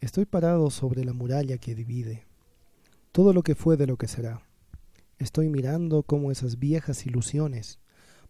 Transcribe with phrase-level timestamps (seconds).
[0.00, 2.24] Estoy parado sobre la muralla que divide
[3.12, 4.40] todo lo que fue de lo que será.
[5.18, 7.78] Estoy mirando cómo esas viejas ilusiones,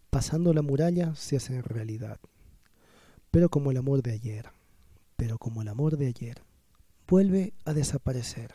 [0.09, 2.19] pasando la muralla, se hacen realidad.
[3.31, 4.49] Pero como el amor de ayer,
[5.15, 6.41] pero como el amor de ayer,
[7.07, 8.51] vuelve a desaparecer,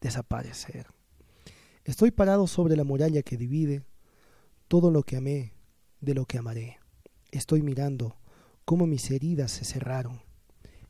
[0.00, 0.86] desaparecer.
[1.84, 3.82] Estoy parado sobre la muralla que divide
[4.68, 5.52] todo lo que amé
[6.00, 6.78] de lo que amaré.
[7.30, 8.16] Estoy mirando
[8.64, 10.22] cómo mis heridas se cerraron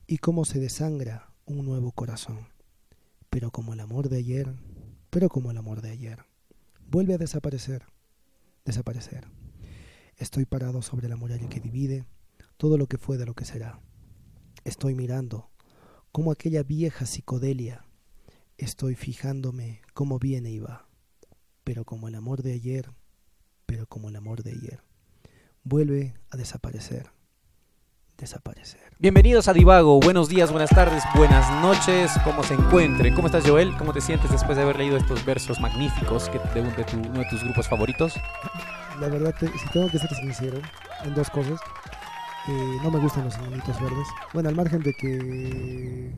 [0.07, 2.49] y cómo se desangra un nuevo corazón.
[3.31, 4.55] Pero como el amor de ayer,
[5.11, 6.25] pero como el amor de ayer,
[6.89, 7.85] vuelve a desaparecer,
[8.65, 9.29] desaparecer.
[10.17, 12.05] Estoy parado sobre la muralla que divide
[12.57, 13.81] todo lo que fue de lo que será.
[14.65, 15.51] Estoy mirando
[16.13, 17.85] como aquella vieja psicodelia.
[18.59, 20.89] Estoy fijándome cómo viene y va.
[21.65, 22.91] Pero como el amor de ayer,
[23.67, 24.83] pero como el amor de ayer,
[25.65, 27.11] vuelve a desaparecer
[28.19, 28.81] desaparecer.
[28.99, 33.15] Bienvenidos a Divago, buenos días, buenas tardes, buenas noches, ¿cómo se encuentren?
[33.15, 33.77] ¿Cómo estás Joel?
[33.77, 37.19] ¿Cómo te sientes después de haber leído estos versos magníficos que, de, de tu, uno
[37.19, 38.15] de tus grupos favoritos?
[39.01, 40.61] La verdad, te, si tengo que ser sincero
[41.05, 41.61] en dos cosas,
[42.49, 44.07] eh, no me gustan los enanitos verdes.
[44.33, 46.15] Bueno, al margen de que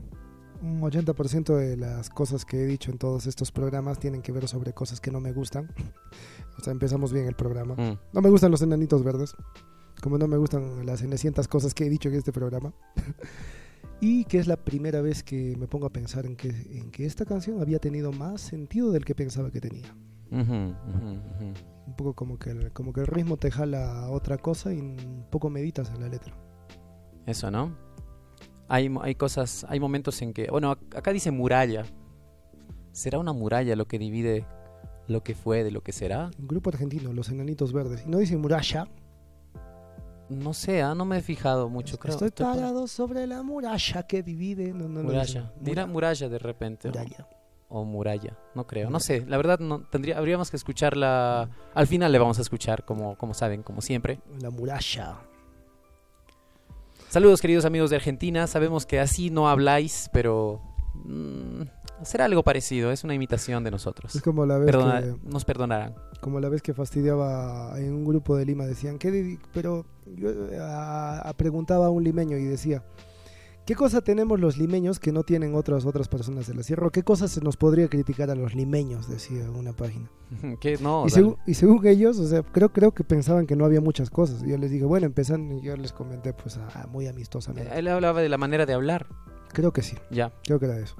[0.63, 4.49] un 80% de las cosas que he dicho en todos estos programas tienen que ver
[4.49, 5.73] sobre cosas que no me gustan.
[6.59, 7.75] o sea, empezamos bien el programa.
[7.75, 7.99] Mm.
[8.13, 9.35] No me gustan los enanitos verdes
[10.05, 12.75] como no me gustan las cenecientas cosas que he dicho en este programa.
[14.03, 17.07] y que es la primera vez que me pongo a pensar en que, en que
[17.07, 19.97] esta canción había tenido más sentido del que pensaba que tenía.
[20.31, 24.79] Un poco como que, el, como que el ritmo te jala a otra cosa y
[24.79, 26.37] un poco meditas en la letra.
[27.25, 27.75] Eso, ¿no?
[28.69, 31.85] Hay, hay cosas, hay momentos en que, bueno, ac- acá dice muralla.
[32.93, 34.45] ¿Será una muralla lo que divide
[35.09, 36.31] lo que fue de lo que será?
[36.39, 38.05] Un grupo argentino, Los Enanitos Verdes.
[38.07, 38.87] Y no dice muralla.
[40.29, 42.15] No sé, ah, no me he fijado mucho, creo.
[42.15, 44.73] Estoy Estoy por- parado sobre la muralla que divide.
[44.73, 45.53] No, no, Muralla.
[45.61, 46.89] Dirá muralla de repente.
[46.89, 47.29] Muralla.
[47.69, 48.89] O muralla, no creo.
[48.89, 51.49] No sé, la verdad no tendría, habríamos que escucharla.
[51.75, 54.21] Al final le vamos a escuchar, como, como saben, como siempre.
[54.41, 55.17] La muralla.
[57.09, 60.61] Saludos queridos amigos de Argentina, sabemos que así no habláis, pero
[60.95, 61.63] mm,
[62.03, 64.15] será algo parecido, es una imitación de nosotros.
[64.15, 65.17] Es como la vez Perdona- que...
[65.29, 65.95] nos perdonarán.
[66.21, 69.85] como la vez que fastidiaba en un grupo de Lima decían ¿qué dedi-?" pero
[70.17, 70.29] yo
[70.61, 72.83] a- a- preguntaba a un limeño y decía
[73.67, 76.87] ¿qué cosa tenemos los limeños que no tienen otras otras personas de la sierra?
[76.87, 79.09] ¿O ¿qué cosas se nos podría criticar a los limeños?
[79.09, 80.11] decía una página
[80.61, 83.65] que no, y, según, y según ellos o sea creo creo que pensaban que no
[83.65, 86.87] había muchas cosas y yo les dije bueno empezando y yo les comenté pues a-
[86.89, 89.07] muy amistosamente él hablaba de la manera de hablar.
[89.53, 90.33] creo que sí Ya.
[90.45, 90.97] creo que era eso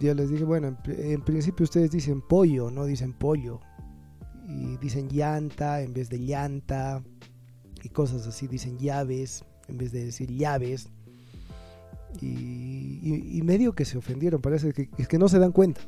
[0.00, 0.78] yo les dije bueno en,
[1.12, 3.60] en principio ustedes dicen pollo no dicen pollo
[4.48, 7.02] y dicen llanta en vez de llanta
[7.82, 10.88] y cosas así, dicen llaves en vez de decir llaves.
[12.20, 15.80] Y, y- medio que se ofendieron, parece que, es que no se dan cuenta.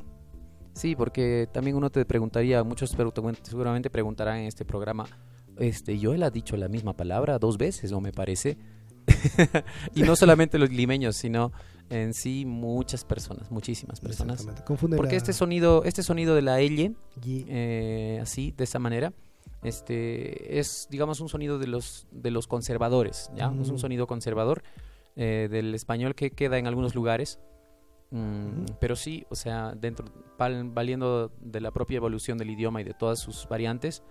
[0.74, 2.94] Sí, porque también uno te preguntaría, muchos
[3.42, 5.06] seguramente preguntarán en este programa,
[5.56, 8.58] este, Joel ha dicho la misma palabra dos veces, ¿no me parece?
[9.94, 11.50] y no solamente los limeños, sino
[11.91, 14.44] en sí muchas personas, muchísimas personas.
[14.66, 16.94] Confunden Porque la- este sonido, este sonido de la L,
[17.26, 19.12] eh, así, de esa manera,
[19.62, 23.53] este, es, digamos, un sonido de los, de los conservadores, ¿ya?
[23.60, 24.62] Es un sonido conservador
[25.16, 27.41] eh, del español que queda en algunos lugares.
[28.10, 28.65] Mm.
[28.81, 30.06] Pero sí, o sea, dentro,
[30.38, 34.03] val- valiendo de la propia evolución del idioma y de todas sus variantes,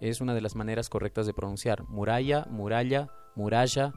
[0.00, 1.84] es una de las maneras correctas de pronunciar.
[1.88, 3.92] Muralla, muralla, muralla,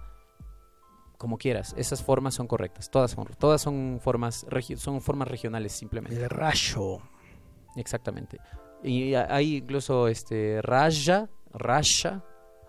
[1.17, 1.73] como quieras.
[1.78, 2.89] Esas formas son correctas.
[2.89, 4.45] Todas son, todas son formas,
[4.78, 6.22] son formas regionales simplemente.
[6.23, 7.00] el rayo.
[7.75, 8.39] Exactamente.
[8.83, 12.23] Y hay incluso este raya, rasha,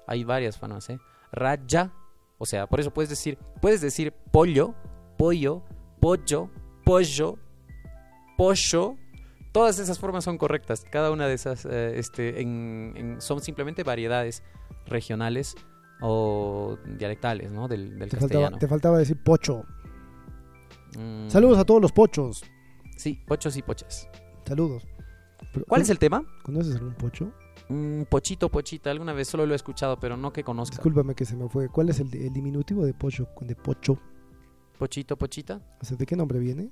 [0.07, 0.99] hay varias formas, ¿eh?
[1.33, 1.93] Raya,
[2.39, 4.75] o sea, por eso puedes decir, puedes decir pollo,
[5.19, 5.63] pollo,
[6.01, 6.51] pollo,
[6.85, 7.37] pollo,
[8.37, 8.97] pollo.
[9.53, 10.85] Todas esas formas son correctas.
[10.91, 14.43] Cada una de esas eh, este, en- en- son simplemente variedades
[14.87, 15.57] regionales
[16.01, 17.69] o dialectales, ¿no?
[17.69, 18.43] Del, del Te castellano.
[18.45, 19.65] faltaba, te faltaba decir pocho.
[20.99, 22.43] Mm, Saludos a todos los pochos.
[22.97, 24.09] Sí, pochos y pochas.
[24.47, 24.87] Saludos.
[25.53, 26.25] Pero, ¿Cuál es el tema?
[26.43, 27.33] ¿Conoces algún pocho?
[27.69, 30.77] Mm, pochito, pochita, alguna vez solo lo he escuchado, pero no que conozca.
[30.77, 31.69] Discúlpame que se me fue.
[31.69, 33.29] ¿Cuál es el, el diminutivo de pocho?
[33.41, 33.99] De pocho.
[34.79, 35.61] Pochito, pochita.
[35.81, 36.71] O sea, ¿De qué nombre viene?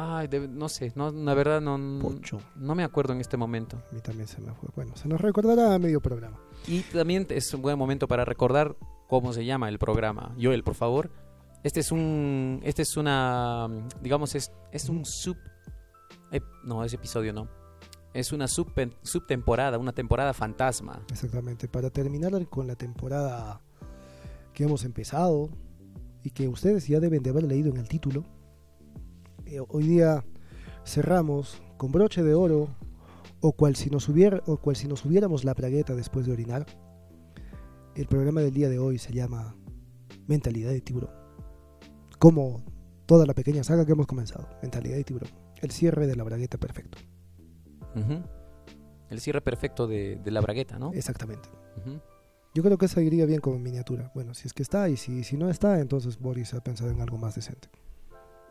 [0.00, 3.82] Ay, de- no sé, no, la verdad no, no me acuerdo en este momento.
[3.90, 4.68] A mí también se me fue.
[4.76, 6.38] Bueno, se nos recordará a medio programa.
[6.68, 8.76] Y también es un buen momento para recordar
[9.08, 10.34] cómo se llama el programa.
[10.40, 11.10] Joel, por favor.
[11.64, 13.66] Este es un, este es una,
[14.00, 15.36] digamos, es, es un sub,
[16.62, 17.48] no, ese episodio no.
[18.14, 18.72] Es una sub,
[19.02, 21.02] subtemporada, una temporada fantasma.
[21.10, 21.66] Exactamente.
[21.66, 23.60] Para terminar con la temporada
[24.52, 25.50] que hemos empezado
[26.22, 28.24] y que ustedes ya deben de haber leído en el título,
[29.50, 30.24] eh, hoy día
[30.84, 32.68] cerramos con broche de oro
[33.40, 36.66] o cual si nos hubiera o cual si nos hubiéramos la bragueta después de orinar.
[37.94, 39.56] El programa del día de hoy se llama
[40.26, 41.10] Mentalidad de tiburón.
[42.18, 42.62] Como
[43.06, 45.30] toda la pequeña saga que hemos comenzado, Mentalidad de tiburón.
[45.60, 46.98] El cierre de la bragueta perfecto.
[49.10, 50.92] El cierre perfecto de, de la bragueta, ¿no?
[50.92, 51.48] Exactamente.
[52.54, 54.10] Yo creo que esa iría bien como miniatura.
[54.14, 57.00] Bueno, si es que está y si, si no está, entonces Boris ha pensado en
[57.00, 57.68] algo más decente.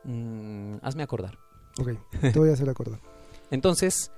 [0.03, 1.37] Mm, hazme acordar.
[1.79, 1.89] Ok,
[2.21, 2.99] te voy a hacer acordar.
[3.51, 4.11] Entonces,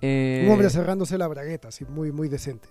[0.00, 2.68] eh, Un hombre cerrándose la bragueta, así muy, muy decente.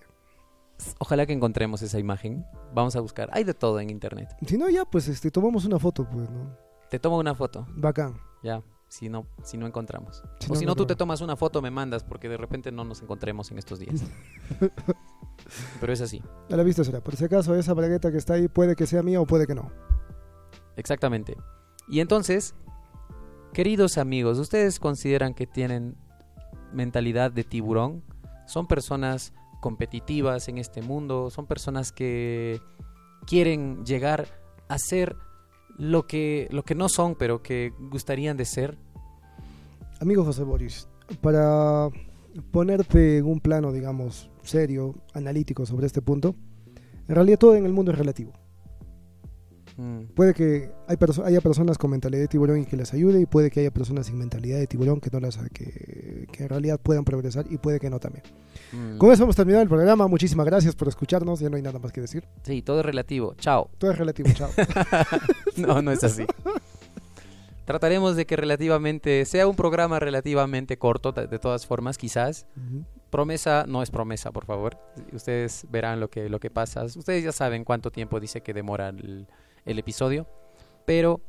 [0.98, 2.44] ojalá que encontremos esa imagen.
[2.74, 3.28] Vamos a buscar.
[3.32, 4.28] Hay de todo en internet.
[4.46, 6.56] Si no, ya, pues este, tomamos una foto, pues, ¿no?
[6.90, 8.18] Te tomo una foto, Bacán.
[8.42, 8.62] ya.
[8.88, 10.22] Si no, si no encontramos.
[10.38, 12.70] Si o no si no, tú te tomas una foto, me mandas, porque de repente
[12.70, 14.02] no nos encontremos en estos días.
[15.80, 16.22] Pero es así.
[16.50, 17.00] A la vista será.
[17.00, 19.54] Por si acaso, esa bragueta que está ahí puede que sea mía o puede que
[19.54, 19.72] no.
[20.76, 21.38] Exactamente.
[21.88, 22.54] Y entonces,
[23.52, 25.96] queridos amigos, ¿ustedes consideran que tienen
[26.72, 28.02] mentalidad de tiburón?
[28.46, 31.30] ¿Son personas competitivas en este mundo?
[31.30, 32.60] ¿Son personas que
[33.26, 34.26] quieren llegar
[34.68, 35.16] a ser
[35.78, 38.78] lo que, lo que no son, pero que gustarían de ser?
[40.00, 40.88] Amigo José Boris,
[41.20, 41.88] para
[42.50, 46.34] ponerte en un plano, digamos, serio, analítico sobre este punto,
[47.08, 48.32] en realidad todo en el mundo es relativo.
[49.76, 53.20] Mm, Puede que hay perso- haya personas con mentalidad de tiburón y que les ayude,
[53.20, 56.48] y puede que haya personas sin mentalidad de tiburón que no las que, que en
[56.48, 58.22] realidad puedan progresar y puede que no también.
[58.72, 58.98] mm.
[58.98, 60.06] Con eso hemos terminado el programa.
[60.08, 61.40] Muchísimas gracias por escucharnos.
[61.40, 62.24] Ya no hay nada más que decir.
[62.42, 63.34] Sí, todo es relativo.
[63.38, 63.70] Chao.
[63.78, 64.28] Todo es relativo.
[64.34, 64.50] Chao.
[65.56, 66.24] No, no es así.
[67.64, 72.46] Trataremos de que relativamente sea un programa relativamente corto, de todas formas, quizás.
[73.10, 74.76] Promesa no es promesa, por favor.
[75.12, 76.84] Ustedes verán lo que, lo que pasa.
[76.84, 79.28] Ustedes ya saben cuánto tiempo dice que demora el,
[79.64, 80.26] el episodio.
[80.86, 81.20] Pero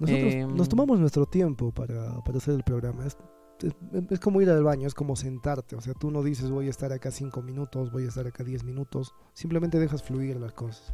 [0.00, 3.06] Nosotros Em, nos tomamos nuestro tiempo para, para hacer el programa.
[3.06, 3.16] Es,
[3.62, 3.72] es,
[4.10, 5.76] es como ir al baño, es como sentarte.
[5.76, 8.44] O sea, tú no dices voy a estar acá cinco minutos, voy a estar acá
[8.44, 9.14] 10 minutos.
[9.32, 10.92] Simplemente dejas fluir las cosas.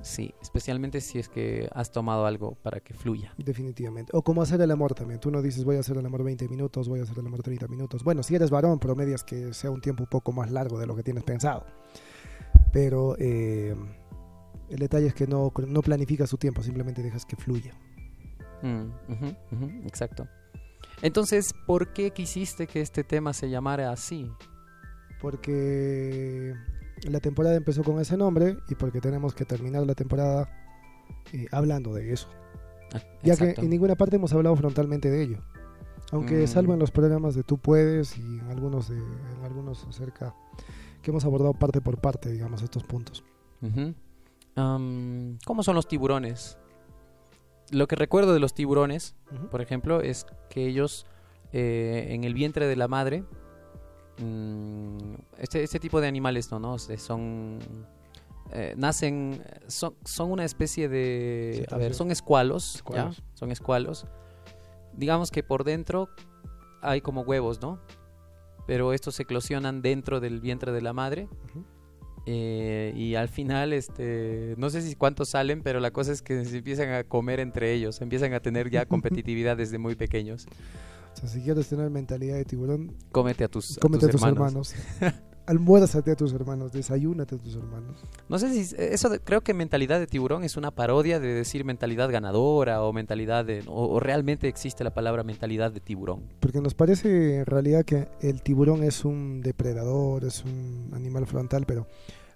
[0.00, 3.34] sí, especialmente si es que has tomado algo para que fluya.
[3.36, 4.12] Definitivamente.
[4.14, 5.18] O como hacer el amor también.
[5.18, 7.42] Tú no dices voy a hacer el amor 20 minutos, voy a hacer el amor
[7.42, 8.04] 30 minutos.
[8.04, 10.94] Bueno, si eres varón, promedias que sea un tiempo un poco más largo de lo
[10.94, 11.66] que tienes pensado.
[12.72, 13.74] Pero eh,
[14.70, 17.74] el detalle es que no, no planificas tu tiempo, simplemente dejas que fluya.
[18.62, 20.26] Mm, exacto.
[21.02, 24.30] Entonces, ¿por qué quisiste que este tema se llamara así?
[25.20, 26.54] Porque
[27.08, 30.48] la temporada empezó con ese nombre y porque tenemos que terminar la temporada
[31.32, 32.28] eh, hablando de eso.
[32.92, 35.38] Ah, Ya que en ninguna parte hemos hablado frontalmente de ello.
[36.10, 36.46] Aunque Mm.
[36.46, 40.34] salvo en los programas de Tú Puedes y en algunos, de, en algunos acerca
[41.02, 43.22] que hemos abordado parte por parte, digamos, estos puntos.
[43.60, 43.94] Ujú.
[45.44, 46.58] ¿Cómo son los tiburones?
[47.70, 49.14] Lo que recuerdo de los tiburones,
[49.50, 51.06] por ejemplo, es que ellos
[51.52, 53.24] eh, en el vientre de la madre,
[54.18, 56.74] mm, este, este tipo de animales no, ¿no?
[56.74, 57.58] O sea, son
[58.52, 62.82] eh, nacen, son, son una especie de, a ver, son escualos.
[63.34, 64.06] Son escualos.
[64.94, 66.08] Digamos que por dentro
[66.80, 67.78] hay como huevos, ¿no?
[68.66, 71.28] Pero estos eclosionan dentro del vientre de la madre.
[71.50, 71.64] Ujú.
[72.30, 76.44] Eh, y al final, este, no sé si cuántos salen, pero la cosa es que
[76.44, 80.46] se empiezan a comer entre ellos, empiezan a tener ya competitividad desde muy pequeños.
[81.14, 84.20] O sea, si quieres tener mentalidad de tiburón, Cómete a tus, a cómete a tus
[84.20, 84.74] tus hermanos.
[85.00, 85.22] hermanos.
[85.48, 88.04] Almuérzate a tus hermanos, desayúnate a tus hermanos.
[88.28, 91.64] No sé si eso de- creo que mentalidad de tiburón es una parodia de decir
[91.64, 96.24] mentalidad ganadora o mentalidad de o, o realmente existe la palabra mentalidad de tiburón.
[96.40, 101.64] Porque nos parece en realidad que el tiburón es un depredador, es un animal frontal,
[101.66, 101.86] pero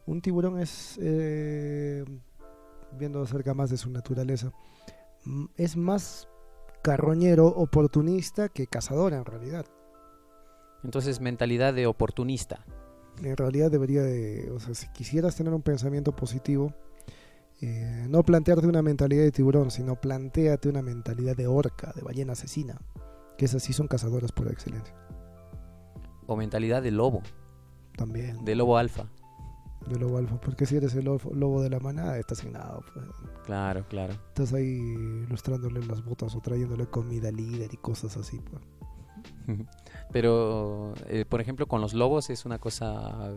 [0.07, 2.05] un tiburón es, eh,
[2.99, 4.53] viendo acerca más de su naturaleza,
[5.25, 6.29] mm, es más
[6.83, 9.67] carroñero, oportunista que cazador en realidad.
[10.83, 12.65] Entonces mentalidad de oportunista.
[13.23, 16.75] En realidad debería de, o sea, si quisieras tener un pensamiento positivo,
[17.61, 22.33] eh, no plantearte una mentalidad de tiburón, sino planteate una mentalidad de orca, de ballena
[22.33, 22.81] asesina,
[23.39, 24.97] que esas sí son cazadoras por excelencia.
[26.27, 27.23] O mentalidad de lobo,
[27.97, 28.45] También.
[28.45, 29.09] de lobo alfa.
[29.89, 32.79] De lobo alfa, porque si eres el lobo, lobo de la manada, estás en nada.
[32.93, 33.05] pues.
[33.45, 34.13] Claro, claro.
[34.29, 34.65] Estás ahí
[35.27, 38.41] ilustrándole las botas o trayéndole comida líder y cosas así.
[38.41, 38.63] Pues.
[40.13, 43.35] Pero, eh, por ejemplo, con los lobos es una cosa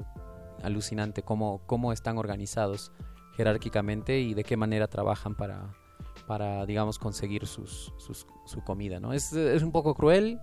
[0.63, 2.91] alucinante cómo, cómo están organizados
[3.35, 5.73] jerárquicamente y de qué manera trabajan para,
[6.27, 9.13] para digamos, conseguir sus, sus- su comida, ¿no?
[9.13, 10.39] Es, es un poco cruel,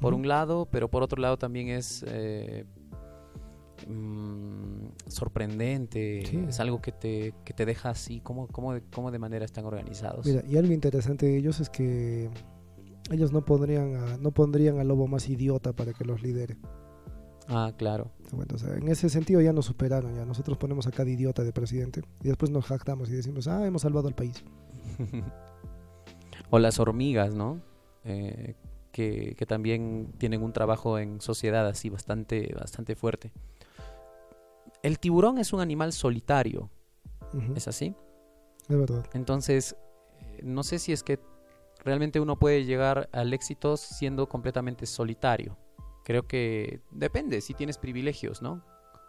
[0.00, 2.64] por un lado, pero por otro lado también es eh,
[3.88, 6.44] mm, sorprendente, Sí.
[6.48, 9.64] es algo que te, que te deja así, ¿cómo, cómo, de- cómo de manera están
[9.64, 10.26] organizados?
[10.26, 12.30] Mira, y algo interesante de ellos es que
[13.10, 16.56] ellos no pondrían, a, no pondrían al lobo más idiota para que los lidere.
[17.48, 18.12] Ah, claro.
[18.30, 21.42] Bueno, o sea, en ese sentido ya nos superaron, ya nosotros ponemos a cada idiota
[21.42, 24.44] de presidente y después nos jactamos y decimos, ah, hemos salvado al país.
[26.50, 27.60] o las hormigas, ¿no?
[28.04, 28.54] Eh,
[28.92, 33.32] que, que, también tienen un trabajo en sociedad así bastante, bastante fuerte.
[34.82, 36.70] El tiburón es un animal solitario,
[37.54, 37.94] ¿es así?
[38.68, 39.04] Es verdad.
[39.12, 39.76] Entonces,
[40.20, 41.20] eh, no sé si es que
[41.84, 45.56] realmente uno puede llegar al éxito siendo completamente solitario.
[46.04, 48.64] Creo que depende si tienes privilegios, ¿no?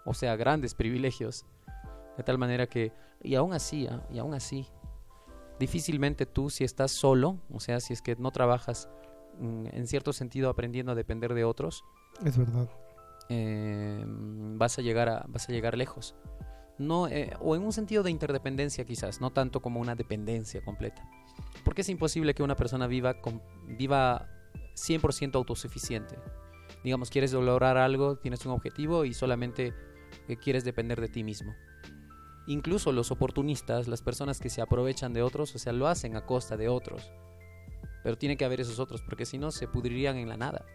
[0.06, 1.46] O sea, grandes privilegios.
[2.18, 2.92] De tal manera que,
[3.24, 4.06] y aún así, ¿ah?
[4.12, 4.68] y aún así,
[5.60, 8.90] difícilmente tú si estás solo, o sea, si es que no trabajas
[9.40, 11.84] mm, en cierto sentido aprendiendo a depender de otros,
[12.26, 12.70] es verdad.
[13.34, 16.16] Eh, vas a llegar a, vas a llegar lejos.
[16.78, 21.10] No, eh, o en un sentido de interdependencia quizás, no tanto como una dependencia completa.
[21.64, 23.42] Porque es imposible que una persona viva, con,
[23.78, 24.28] viva
[24.76, 26.20] 100% autosuficiente.
[26.84, 29.74] Digamos, quieres lograr algo, tienes un objetivo y solamente
[30.28, 31.54] eh, quieres depender de ti mismo.
[32.48, 36.26] Incluso los oportunistas, las personas que se aprovechan de otros, o sea, lo hacen a
[36.26, 37.14] costa de otros.
[38.04, 40.66] Pero tiene que haber esos otros, porque si no, se pudrirían en la nada.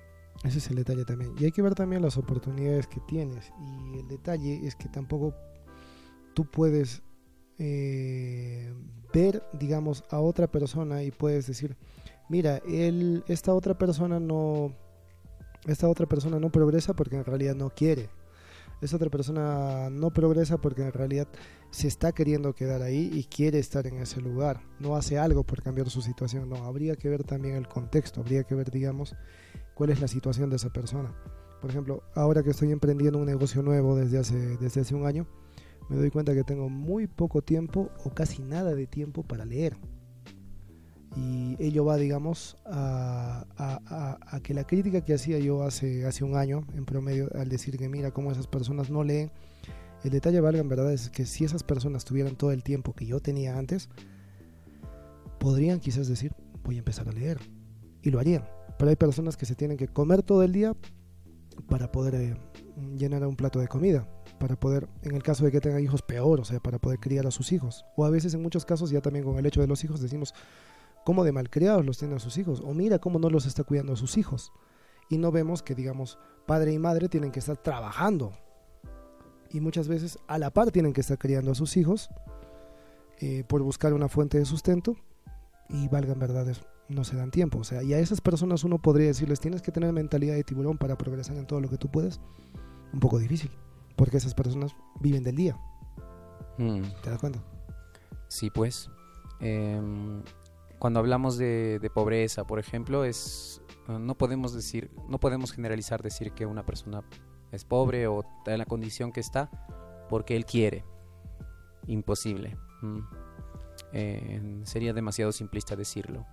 [0.44, 1.34] Ese es el detalle también.
[1.38, 3.52] Y hay que ver también las oportunidades que tienes.
[3.58, 5.34] Y el detalle es que tampoco
[6.34, 7.02] tú puedes
[7.58, 8.72] eh,
[9.12, 11.76] ver, digamos, a otra persona y puedes decir,
[12.28, 14.76] mira, él, esta otra persona no,
[15.66, 18.10] esta otra persona no progresa porque en realidad no quiere.
[18.82, 21.26] Esta otra persona no progresa porque en realidad
[21.70, 24.60] se está queriendo quedar ahí y quiere estar en ese lugar.
[24.78, 26.50] No hace algo por cambiar su situación.
[26.50, 28.20] No, habría que ver también el contexto.
[28.20, 29.16] Habría que ver, digamos,
[29.76, 31.14] cuál es la situación de esa persona.
[31.60, 35.26] Por ejemplo, ahora que estoy emprendiendo un negocio nuevo desde hace, desde hace un año,
[35.90, 39.76] me doy cuenta que tengo muy poco tiempo o casi nada de tiempo para leer.
[41.14, 46.36] Y ello va, digamos, a, a, que la crítica que hacía yo hace, hace un
[46.36, 49.30] año, en promedio, al decir que mira cómo esas personas no leen,
[50.04, 53.06] el detalle valga en verdad es que si esas personas tuvieran todo el tiempo que
[53.06, 53.90] yo tenía antes,
[55.38, 56.32] podrían quizás decir,
[56.64, 57.38] voy a empezar a leer.
[58.02, 58.55] Y lo harían.
[58.78, 60.74] Pero hay personas que se tienen que comer todo el día
[61.68, 62.36] para poder eh,
[62.96, 64.06] llenar un plato de comida
[64.38, 67.26] para poder, en el caso de que tengan hijos, peor, o sea, para poder criar
[67.26, 67.84] a sus hijos.
[67.96, 70.34] O a veces, en muchos casos, ya también con el hecho de los hijos, decimos,
[71.04, 72.60] ¿cómo de malcriados los tienen sus hijos?
[72.60, 74.52] O mira cómo no los está cuidando a sus hijos.
[75.08, 78.32] Y no vemos que, digamos, padre y madre tienen que estar trabajando.
[79.50, 82.10] Y muchas veces a la par tienen que estar criando a sus hijos
[83.20, 84.96] eh, por buscar una fuente de sustento.
[85.68, 87.58] Y valgan verdades, no se dan tiempo.
[87.58, 90.78] O sea, y a esas personas uno podría decirles, tienes que tener mentalidad de tiburón
[90.78, 92.20] para progresar en todo lo que tú puedes.
[92.92, 93.50] Un poco difícil
[93.96, 95.58] porque esas personas viven del día.
[96.58, 96.82] Mm.
[97.02, 97.42] ¿Te das cuenta?
[98.28, 98.90] Sí, pues.
[99.40, 100.22] Em,
[100.78, 106.44] cuando hablamos de, pobreza, por ejemplo, es no podemos decir, no podemos generalizar decir que
[106.44, 107.04] una persona
[107.52, 109.50] es pobre o está en la condición que está
[110.08, 110.84] porque él quiere.
[111.86, 112.56] Imposible.
[112.82, 112.98] Mm.
[113.92, 116.26] Eh, sería demasiado simplista decirlo.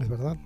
[0.00, 0.36] Es verdad.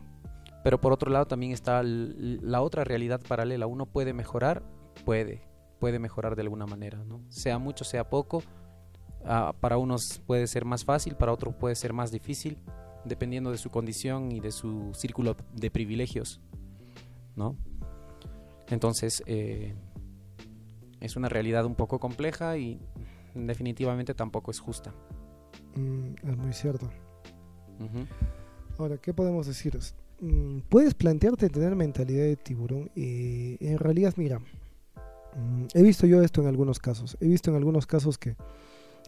[0.62, 3.66] Pero por otro lado también está la otra realidad paralela.
[3.66, 4.62] Uno puede mejorar,
[5.05, 5.43] puede,
[5.78, 7.21] puede mejorar de alguna manera, ¿no?
[7.28, 8.43] Sea mucho, sea poco.
[9.25, 12.59] Ah, para unos puede ser más fácil, para otros puede ser más difícil,
[13.05, 16.40] dependiendo de su condición y de su círculo de privilegios,
[17.35, 17.57] ¿no?
[18.69, 19.75] Entonces, eh,
[21.00, 22.81] es una realidad un poco compleja y
[23.35, 24.93] definitivamente tampoco es justa.
[25.76, 26.90] Mm, es muy cierto.
[28.78, 29.78] Ahora, ¿qué podemos decir?
[30.21, 32.90] Mm, puedes plantearte tener mentalidad de tiburón.
[32.95, 37.16] y en realidad, mira, mm, he visto yo esto en algunos casos.
[37.21, 38.37] He visto en algunos casos que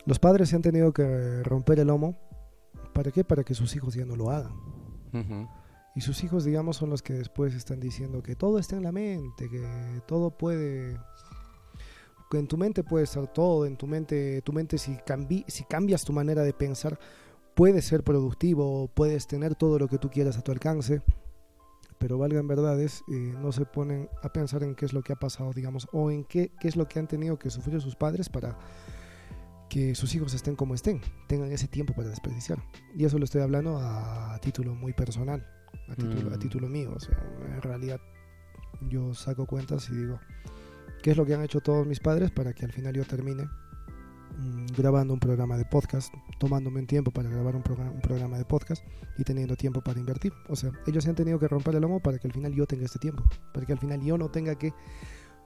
[0.06, 2.16] los padres se han tenido que romper el lomo.
[2.92, 3.25] ¿Para qué?
[3.25, 4.52] Para que sus hijos ya no lo hagan.
[5.94, 8.92] Y sus hijos, digamos, son los que después están diciendo que todo está en la
[8.92, 10.98] mente, que todo puede...
[12.30, 14.96] Que en tu mente puede estar todo, en tu mente, tu mente si,
[15.46, 16.98] si cambias tu manera de pensar,
[17.58, 21.02] puedes ser productivo, puedes tener todo lo que tú quieras a tu alcance,
[21.98, 25.16] pero valgan verdades, eh, no se ponen a pensar en qué es lo que ha
[25.16, 28.28] pasado, digamos, o en qué, qué es lo que han tenido que sufrir sus padres
[28.28, 28.56] para
[29.68, 32.62] que sus hijos estén como estén, tengan ese tiempo para desperdiciar.
[32.94, 35.44] Y eso lo estoy hablando a, título muy personal,
[35.88, 36.38] a título, a mm.
[36.38, 36.92] título mío.
[36.94, 38.00] O sea, en realidad
[38.88, 40.20] yo saco cuentas y digo,
[41.02, 43.48] ¿qué es lo que han hecho todos mis padres para que al final yo termine
[44.76, 48.45] grabando un programa de podcast, tomándome un tiempo para grabar un programa, un programa de
[48.45, 48.85] podcast
[49.18, 50.33] y teniendo tiempo para invertir.
[50.49, 52.66] O sea, ellos se han tenido que romper el lomo para que al final yo
[52.66, 54.73] tenga este tiempo, para que al final yo no tenga que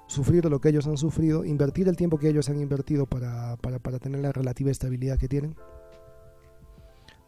[0.07, 3.79] sufrir lo que ellos han sufrido, invertir el tiempo que ellos han invertido para, para,
[3.79, 5.55] para tener la relativa estabilidad que tienen.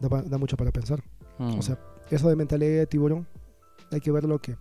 [0.01, 1.03] Da, da mucho para pensar.
[1.39, 1.59] Mm.
[1.59, 1.79] O sea,
[2.11, 3.27] eso de mentalidad de tiburón,
[3.91, 4.57] hay que ver lo que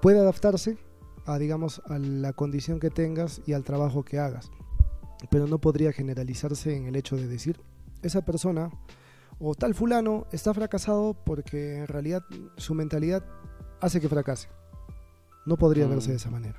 [0.00, 0.78] puede adaptarse
[1.24, 4.50] a, digamos, a la condición que tengas y al trabajo que hagas.
[5.30, 7.60] Pero no podría generalizarse en el hecho de decir,
[8.02, 8.70] esa persona
[9.38, 12.22] o tal fulano está fracasado porque en realidad
[12.56, 13.24] su mentalidad
[13.80, 14.48] hace que fracase.
[15.46, 15.90] No podría Mm.
[15.90, 16.58] verse de esa manera.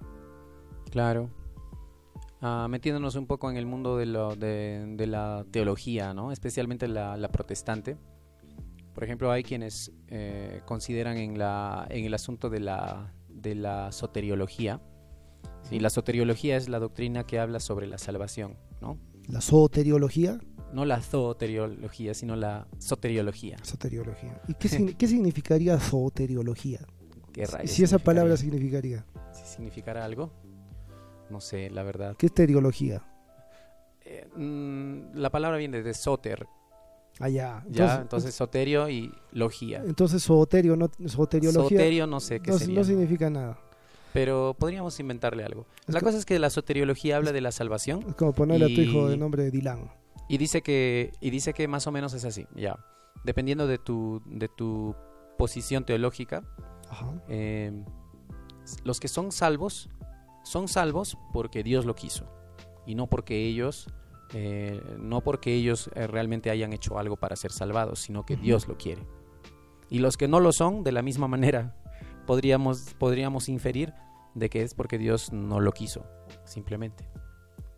[0.92, 1.30] Claro.
[2.42, 6.32] Ah, metiéndonos un poco en el mundo de, lo, de, de la teología, ¿no?
[6.32, 7.98] Especialmente la, la protestante.
[8.94, 13.92] Por ejemplo, hay quienes eh, consideran en, la, en el asunto de la, de la
[13.92, 14.82] soteriología.
[15.72, 18.98] Y la soteriología es la doctrina que habla sobre la salvación, ¿no?
[19.28, 20.40] La soteriología,
[20.74, 23.58] No la zoteriología, sino la soteriología.
[23.64, 24.42] soteriología.
[24.48, 26.80] ¿Y qué, qué significaría soteriología?
[27.34, 29.06] ¿Qué rayos Si esa palabra significaría?
[29.34, 30.32] si significará algo,
[31.30, 32.16] no sé, la verdad.
[32.18, 33.04] ¿Qué es teriología?
[34.06, 36.48] Eh, mm, la palabra viene de soter,
[37.20, 37.64] Allá.
[37.70, 39.84] ya, entonces soterio y logía.
[39.86, 43.60] entonces soterio, no, soteriología Soterio no sé qué no, sería, no significa nada.
[44.18, 45.68] Pero podríamos inventarle algo.
[45.88, 48.66] Es la co- cosa es que la soteriología habla de la salvación Es como ponerle
[48.66, 49.92] a tu hijo Y- de nombre Dylan.
[50.28, 52.80] y dice que y dice que más o menos es así, ya.
[53.24, 54.96] Dependiendo de tu de tu
[55.38, 56.42] posición teológica,
[56.90, 57.14] Ajá.
[57.30, 57.72] eh,
[58.84, 59.90] los que son salvos
[60.44, 62.26] son salvos porque Dios lo quiso
[62.88, 63.88] y no porque ellos
[64.34, 68.44] eh, no porque ellos eh, realmente hayan hecho algo para ser salvados, sino que Ujú.
[68.44, 69.04] Dios lo quiere.
[69.92, 71.76] Y los que no lo son, de la misma manera,
[72.26, 73.94] podríamos, podríamos inferir
[74.38, 76.06] de que es porque Dios no lo quiso,
[76.46, 77.10] simplemente.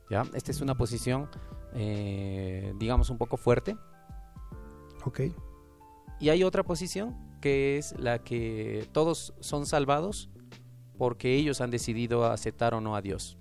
[0.10, 0.24] ¿Ya?
[0.34, 1.30] Esta es una posición,
[1.74, 3.78] eh, digamos, un poco fuerte.
[5.06, 5.22] Ok.
[6.20, 10.30] Y hay otra posición que es la que todos son salvados
[10.98, 13.38] porque ellos han decidido aceptar o no a Dios.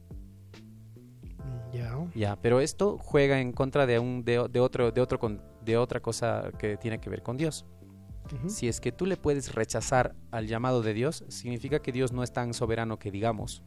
[1.73, 2.07] Ya.
[2.15, 5.19] Ya, pero esto juega en contra de un de, de otro de otro
[5.63, 7.67] de otra cosa que tiene que ver con Dios.
[8.47, 12.23] Si es que tú le puedes rechazar al llamado de Dios, significa que Dios no
[12.23, 13.63] es tan soberano que digamos.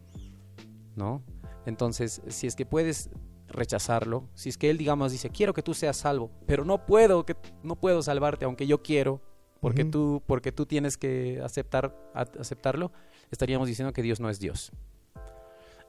[0.96, 1.24] ¿No?
[1.66, 3.10] Entonces, si es que puedes
[3.48, 7.26] rechazarlo, si es que él digamos dice, "Quiero que tú seas salvo, pero no puedo
[7.26, 9.22] que no puedo salvarte aunque yo quiero,
[9.60, 12.92] porque tú porque tú tienes que aceptar a- aceptarlo",
[13.30, 14.72] estaríamos diciendo que Dios no es Dios.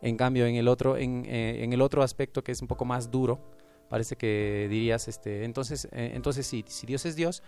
[0.00, 2.84] En cambio, en el otro, en, eh, en el otro aspecto que es un poco
[2.84, 3.40] más duro,
[3.88, 7.42] parece que dirías, este, entonces, eh, entonces sí, si Dios es Dios,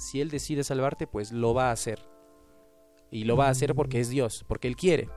[0.00, 2.00] si Él decide salvarte, pues lo va a hacer.
[3.10, 5.08] Y lo va a hacer porque es Dios, porque Él quiere.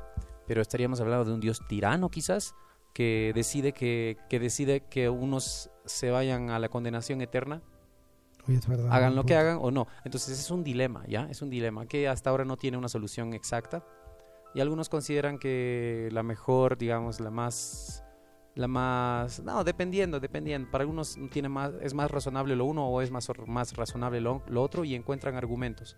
[0.46, 2.54] Pero estaríamos hablando de un Dios tirano, quizás,
[2.94, 7.62] que decide que, que decide que unos se vayan a la condenación eterna,
[8.48, 8.92] Oye, es verdad.
[8.92, 9.88] hagan lo que hagan o no.
[10.04, 11.28] Entonces es un dilema, ¿ya?
[11.30, 13.86] Es un dilema que hasta ahora no tiene una solución exacta.
[14.54, 18.03] Y algunos consideran que la mejor, digamos, la más
[18.56, 20.70] la más no, dependiendo, dependiendo.
[20.70, 24.44] Para algunos tiene más es más razonable lo uno o es más más razonable lo,
[24.48, 25.98] lo otro y encuentran argumentos.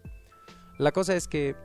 [0.78, 1.56] La cosa es que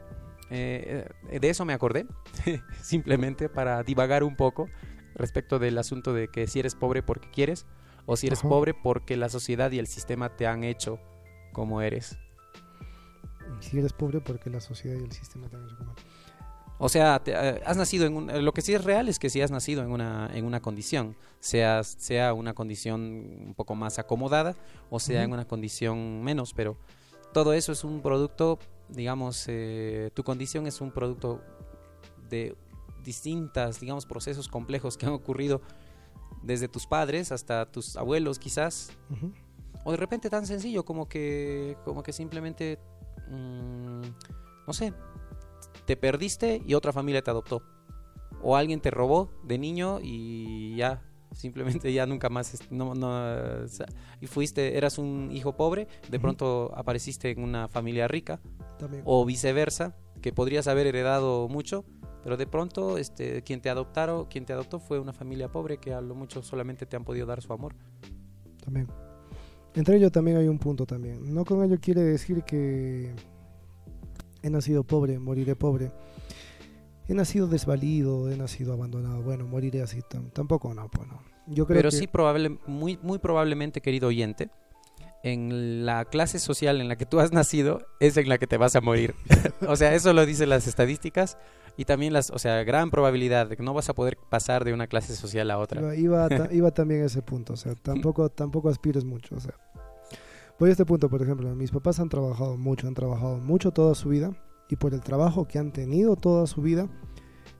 [0.51, 1.09] eh,
[1.41, 2.07] de eso me acordé,
[2.83, 4.69] simplemente para divagar un poco
[5.15, 7.67] respecto del asunto de que si eres pobre porque quieres
[8.07, 8.49] o si eres Ajá.
[8.49, 10.99] pobre porque la sociedad y el sistema te han hecho
[11.53, 12.19] como eres.
[13.61, 15.95] Si eres pobre porque la sociedad y el sistema también se comen.
[16.83, 19.19] O sea, te- eh, has nacido en un, eh, lo que sí es real es
[19.19, 23.01] que si has nacido en una en una condición, sea sea una condición
[23.49, 24.57] un poco más acomodada
[24.89, 26.79] o sea en una condición menos, pero
[27.35, 31.43] todo eso es un producto, digamos, eh, tu condición es un producto
[32.31, 32.57] de
[33.05, 35.61] distintas, digamos, procesos complejos que han ocurrido
[36.43, 38.91] desde tus padres hasta tus abuelos, quizás,
[39.85, 42.79] o de repente tan sencillo como que, como que simplemente,
[43.29, 44.01] mm,
[44.67, 44.93] no sé,
[45.91, 47.65] te perdiste y otra familia te adoptó.
[48.45, 53.11] O alguien te robó de niño y ya, simplemente ya nunca más, no, no,
[54.21, 58.41] y fuiste, eras un hijo pobre, de pronto apareciste en una familia rica,
[58.79, 59.03] También.
[59.05, 61.85] o viceversa, que podrías haber heredado mucho,
[62.23, 65.93] pero de pronto este, quien te adoptaron, quien te adoptó fue una familia pobre que
[65.93, 67.75] a lo mucho solamente te han podido dar su amor.
[68.65, 68.87] También.
[69.75, 71.35] Entre ello también hay un punto también.
[71.35, 73.13] No con ello quiere decir que
[74.43, 75.91] he nacido pobre, moriré pobre.
[77.09, 79.23] He nacido desvalido, he nacido abandonado.
[79.23, 80.01] Bueno, moriré así.
[80.03, 81.21] tam- tampoco no, pues no.
[81.49, 84.49] Yo creo Pero que sí, probable, muy, muy probablemente, querido oyente,
[85.25, 88.57] en la clase social en la que tú has nacido es en la que te
[88.57, 89.15] vas a morir.
[89.67, 91.37] o sea, eso lo dicen las estadísticas
[91.77, 94.73] y también las, o sea, gran probabilidad de que no vas a poder pasar de
[94.73, 95.81] una clase social a otra.
[95.81, 97.55] iba, iba, ta- iba también a ese punto.
[97.55, 99.35] O sea, tampoco, tampoco aspires mucho.
[99.35, 99.55] O sea,
[100.61, 101.53] voy a este punto, por ejemplo.
[101.57, 104.31] Mis papás han trabajado mucho, han trabajado mucho toda su vida.
[104.69, 106.89] Y por el trabajo que han tenido toda su vida,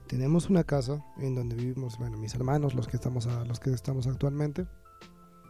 [0.07, 3.71] tenemos una casa en donde vivimos, bueno, mis hermanos, los que estamos, a- los que
[3.71, 4.65] estamos actualmente.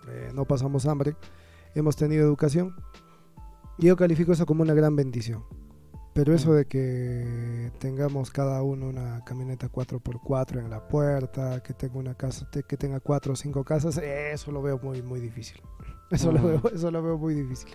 [0.07, 1.15] Eh, no pasamos hambre,
[1.75, 2.73] hemos tenido educación.
[3.77, 5.43] Yo califico eso como una gran bendición.
[6.13, 6.55] Pero eso Mm.
[6.55, 12.49] de que tengamos cada uno una camioneta 4x4 en la puerta, que tenga una casa,
[12.67, 15.61] que tenga cuatro o cinco casas, eso lo veo muy muy difícil.
[16.11, 16.45] Eso lo Mm.
[16.45, 17.69] veo, eso lo veo muy difícil.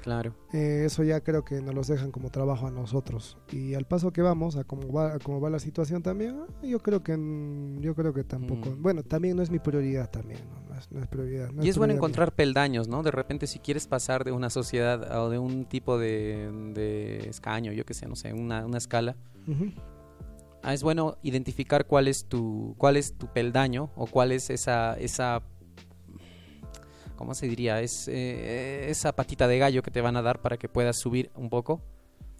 [0.00, 0.34] Claro.
[0.52, 3.36] Eh, eso ya creo que nos los dejan como trabajo a nosotros.
[3.52, 6.66] Y al paso que vamos, a cómo va, a cómo va la situación también, ah,
[6.66, 8.70] yo creo que mm, yo creo que tampoco.
[8.70, 8.82] Mm.
[8.82, 11.50] Bueno, también no es mi prioridad también, no, No es, no es prioridad.
[11.52, 13.02] no Y es bueno encontrar peldaños, ¿no?
[13.02, 17.72] De repente si quieres pasar de una sociedad o de un tipo de, de escaño,
[17.72, 19.16] yo qué sé, no sé, una, una escala,
[20.62, 24.94] ah, es bueno identificar cuál es tu, cuál es tu peldaño o cuál es esa,
[24.94, 25.42] esa
[27.20, 27.82] ¿cómo se diría?
[27.82, 31.30] Es eh, esa patita de gallo que te van a dar para que puedas subir
[31.34, 31.82] un poco,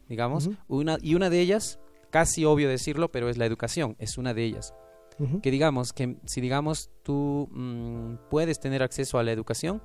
[0.09, 0.49] digamos.
[0.69, 4.43] Una, y una de ellas, casi obvio decirlo, pero es la educación, es una de
[4.43, 4.75] ellas.
[5.43, 9.83] Que digamos, que si digamos tú mm, puedes tener acceso a la educación,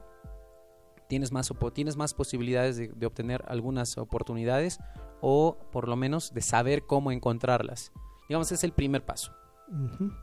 [1.09, 4.79] tienes más, tienes más posibilidades de, de obtener algunas oportunidades
[5.19, 7.91] o por lo menos de saber cómo encontrarlas.
[8.29, 9.33] Digamos, es el primer paso.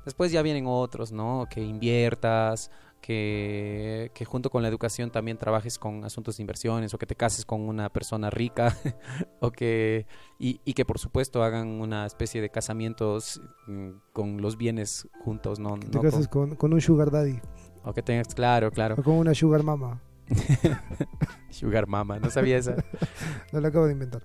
[0.04, 1.46] Después ya vienen otros, ¿no?
[1.50, 2.70] Que inviertas,
[3.02, 7.16] que, que junto con la educación también trabajes con asuntos de inversiones o que te
[7.16, 8.74] cases con una persona rica
[9.40, 10.06] o que
[10.38, 15.58] y, y que por supuesto hagan una especie de casamientos mm, con los bienes juntos,
[15.58, 15.74] ¿no?
[15.78, 17.40] Que te No cases con- un sugar daddy
[17.84, 20.00] o que tengas, claro, claro, o con una sugar mama.
[21.50, 22.76] sugar mama, no sabía esa.
[23.52, 24.24] No lo acabo de inventar.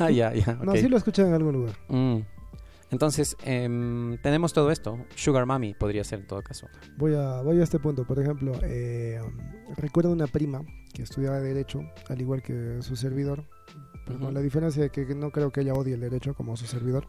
[0.00, 1.76] Ah, ya, ya, No, sí lo escuché en algún lugar.
[1.88, 2.18] Mm.
[2.90, 4.98] Entonces, em, tenemos todo esto.
[5.16, 6.68] Sugar Mami podría ser en todo caso.
[6.96, 8.06] Voy a, voy a este punto.
[8.06, 9.20] Por ejemplo, eh,
[9.76, 10.62] recuerdo una prima
[10.94, 13.44] que estudiaba Derecho, al igual que su servidor.
[14.06, 16.66] Pero con la diferencia de que no creo que ella odie el derecho como su
[16.66, 17.06] servidor.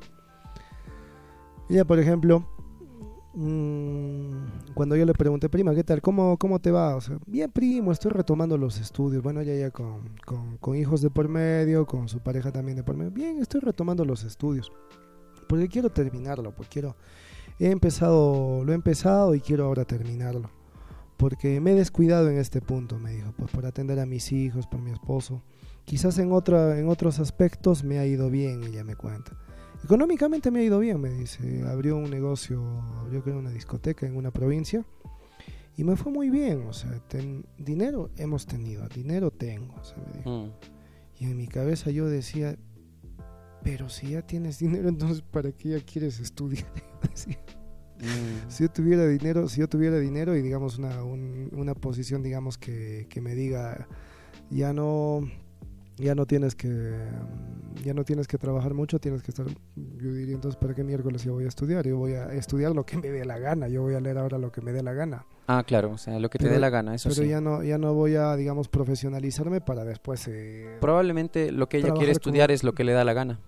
[1.69, 2.49] Ella, por ejemplo,
[3.35, 6.01] mm, cuando yo le pregunté, prima, ¿qué tal?
[6.01, 6.95] ¿Cómo, cómo te va?
[6.95, 9.21] O sea, bien, primo, estoy retomando los estudios.
[9.21, 12.83] Bueno, ella ya con, con, con hijos de por medio, con su pareja también de
[12.83, 13.11] por medio.
[13.11, 14.71] Bien, estoy retomando los estudios.
[15.47, 16.95] Porque quiero terminarlo, porque quiero...
[17.59, 20.51] He empezado, lo he empezado y quiero ahora terminarlo.
[21.17, 24.67] Porque me he descuidado en este punto, me dijo, pues por atender a mis hijos,
[24.67, 25.41] por mi esposo.
[25.85, 29.31] Quizás en, otra, en otros aspectos me ha ido bien, ella me cuenta.
[29.83, 31.63] Económicamente me ha ido bien, me dice.
[31.67, 32.61] Abrió un negocio,
[32.99, 34.85] abrió creo una discoteca en una provincia.
[35.77, 39.97] Y me fue muy bien, o sea, ten- dinero hemos tenido, dinero tengo, o sea,
[39.97, 40.29] me dijo.
[40.29, 40.51] Mm.
[41.19, 42.57] Y en mi cabeza yo decía,
[43.69, 46.65] pero si ya tienes dinero, entonces ¿para qué ya quieres estudiar?
[47.99, 48.49] Mm.
[48.51, 52.55] si yo tuviera dinero, si yo tuviera dinero y digamos una, un- una posición, digamos
[52.59, 53.87] que, que me diga,
[54.51, 55.21] ya no,
[55.95, 60.13] ya no tienes que, mm, ya no tienes que trabajar mucho, tienes que estar, yo
[60.13, 61.87] diría entonces, ¿para qué miércoles yo voy a estudiar?
[61.87, 64.37] Yo voy a estudiar lo que me dé la gana, yo voy a leer ahora
[64.37, 65.25] lo que me dé la gana.
[65.47, 67.29] Ah, claro, o sea, lo que te Pero- dé la gana, eso Pero sí.
[67.29, 70.27] ya no, ya no voy a, digamos, profesionalizarme para después...
[70.27, 73.39] eh, Probablemente lo que ella quiere estudiar como- es lo que le da la gana.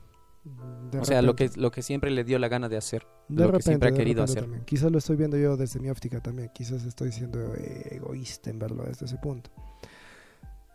[0.92, 3.06] De o sea, lo que, lo que siempre le dio la gana de hacer.
[3.28, 4.44] De lo que siempre ha querido hacer.
[4.44, 4.66] también.
[4.66, 6.50] Quizás lo estoy viendo yo desde mi óptica también.
[6.54, 9.52] Quizás estoy siendo egoísta en verlo desde ese punto.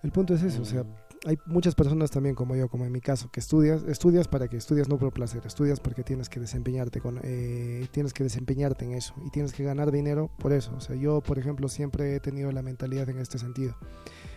[0.02, 1.28] El punto es eso, o sea, Mm.
[1.28, 4.58] hay muchas personas también como yo, como en mi caso, que estudias, estudias para que
[4.58, 8.92] estudias no por placer, estudias porque tienes que desempeñarte con, eh, tienes que desempeñarte en
[8.92, 10.74] eso y tienes que ganar dinero por eso.
[10.76, 13.74] O sea, yo, por ejemplo, siempre he tenido la mentalidad en este sentido.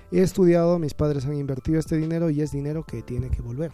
[0.09, 3.73] He estudiado, mis padres han invertido este dinero y es dinero que tiene que volver.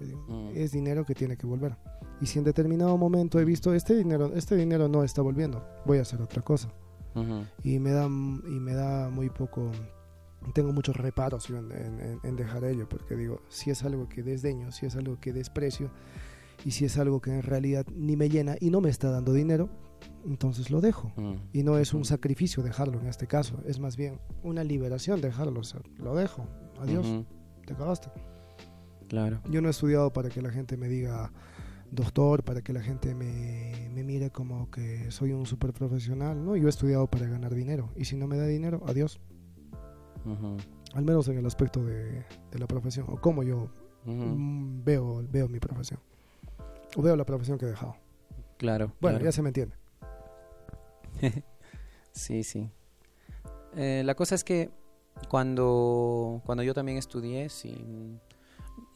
[0.00, 0.50] Yo digo, Mm.
[0.54, 1.76] es dinero que tiene que volver.
[2.20, 5.98] Y si en determinado momento he visto este dinero, este dinero no está volviendo, voy
[5.98, 6.68] a hacer otra cosa.
[7.64, 8.08] Y me da, y
[8.60, 9.72] me da muy poco,
[10.54, 14.70] tengo muchos reparos en, en- en dejar ello, porque digo, si es algo que desdeño,
[14.70, 15.90] si es algo que desprecio,
[16.64, 19.32] y si es algo que en realidad ni me llena y no me está dando
[19.32, 19.68] dinero,
[20.24, 21.12] entonces lo dejo.
[21.16, 21.34] Mm.
[21.52, 25.60] Y no es un sacrificio dejarlo en este caso, es más bien una liberación dejarlo,
[25.60, 26.46] o sea, lo dejo,
[26.80, 27.24] adiós, Ujú.
[27.66, 28.10] te acabaste.
[29.08, 29.40] Claro.
[29.50, 31.32] Yo no he estudiado para que la gente me diga
[31.90, 36.44] doctor, para que la gente me, me mire como que soy un super profesional.
[36.44, 37.90] No, yo he estudiado para ganar dinero.
[37.96, 39.20] Y si no me da dinero, adiós.
[40.94, 43.06] Al menos en el aspecto de, de la profesión.
[43.08, 43.70] O como yo
[44.04, 46.00] mm, veo, veo mi profesión.
[46.96, 47.96] O veo la profesión que he dejado.
[48.58, 48.92] Claro.
[49.00, 49.24] Bueno, claro.
[49.24, 49.74] ya se me entiende.
[52.12, 52.68] Sí, sí.
[53.76, 54.70] Eh, la cosa es que
[55.28, 58.18] cuando, cuando yo también estudié, sí,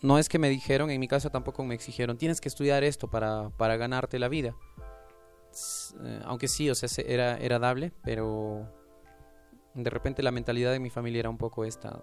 [0.03, 3.09] no es que me dijeron, en mi caso tampoco me exigieron, tienes que estudiar esto
[3.09, 4.55] para, para ganarte la vida.
[6.05, 8.69] Eh, aunque sí, o sea, se- era, era dable, pero
[9.75, 12.03] de repente la mentalidad de mi familia era un poco esta.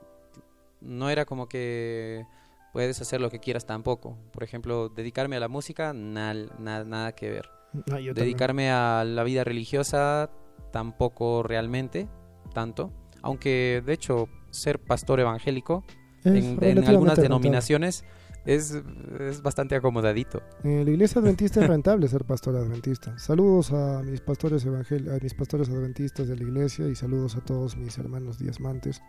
[0.81, 2.25] No era como que
[2.73, 4.17] puedes hacer lo que quieras tampoco.
[4.31, 7.49] Por ejemplo, dedicarme a la música, nal- na- nada que ver.
[7.85, 8.13] También.
[8.15, 10.29] Dedicarme a la vida religiosa
[10.71, 12.07] tampoco realmente,
[12.53, 12.91] tanto.
[13.21, 15.83] Aunque de hecho ser pastor evangélico
[16.23, 18.03] en, algunas denominaciones
[18.45, 18.75] es,
[19.19, 20.41] es bastante acomodadito.
[20.63, 23.17] En la iglesia adventista es rentable ser pastor adventista.
[23.17, 27.41] Saludos a mis pastores evangel a mis pastores adventistas de la iglesia y saludos a
[27.41, 29.01] todos mis hermanos diezmantes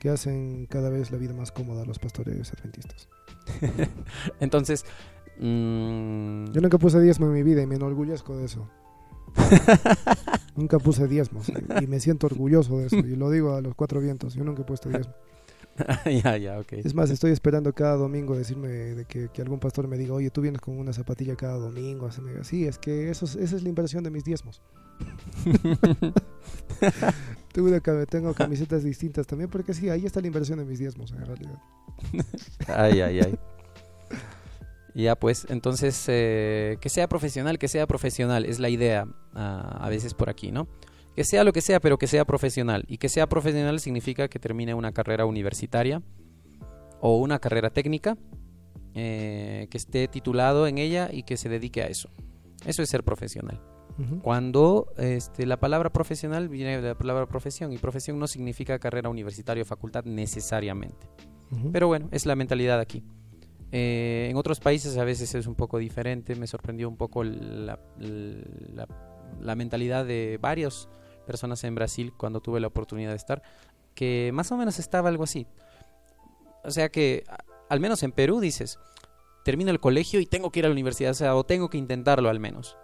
[0.00, 3.08] que hacen cada vez la vida más cómoda a los pastores adventistas.
[4.40, 4.84] Entonces,
[5.38, 8.68] mm, Yo nunca puse diezmo en mi vida y me enorgullezco de eso.
[10.56, 14.00] nunca puse diezmos y me siento orgulloso de eso y lo digo a los cuatro
[14.00, 14.34] vientos.
[14.34, 15.14] Yo nunca he puesto diezmo.
[16.24, 16.72] ya, ya, ok.
[16.74, 20.30] Es más, estoy esperando cada domingo decirme de que, que algún pastor me diga, oye,
[20.30, 22.08] tú vienes con una zapatilla cada domingo.
[22.42, 24.62] Sí, es que eso es- esa es la inversión de mis diezmos.
[27.52, 31.58] Tengo camisetas distintas también porque sí, ahí está la inversión de mis diezmos en realidad.
[32.68, 33.38] Ay, ay, ay.
[34.94, 39.88] Ya, pues, entonces, eh, que sea profesional, que sea profesional, es la idea ah, a
[39.88, 40.68] veces por aquí, ¿no?
[41.14, 42.84] Que sea lo que sea, pero que sea profesional.
[42.88, 46.02] Y que sea profesional significa que termine una carrera universitaria
[47.00, 48.16] o una carrera técnica,
[48.94, 52.08] eh, que esté titulado en ella y que se dedique a eso.
[52.66, 53.60] Eso es ser profesional.
[54.22, 59.08] Cuando este, la palabra profesional viene de la palabra profesión, y profesión no significa carrera
[59.08, 61.06] universitaria o facultad necesariamente.
[61.72, 63.04] Pero bueno, es la mentalidad aquí.
[63.70, 66.34] Eh, en otros países a veces es un poco diferente.
[66.34, 68.88] Me sorprendió un poco la, la-
[69.40, 70.88] la mentalidad de varias
[71.24, 73.42] personas en Brasil cuando tuve la oportunidad de estar,
[73.94, 75.46] que más o menos estaba algo así.
[76.64, 77.24] O sea que,
[77.68, 78.78] al menos en Perú dices,
[79.44, 82.40] termino el colegio y tengo que ir a la universidad, o tengo que intentarlo al
[82.40, 82.76] menos.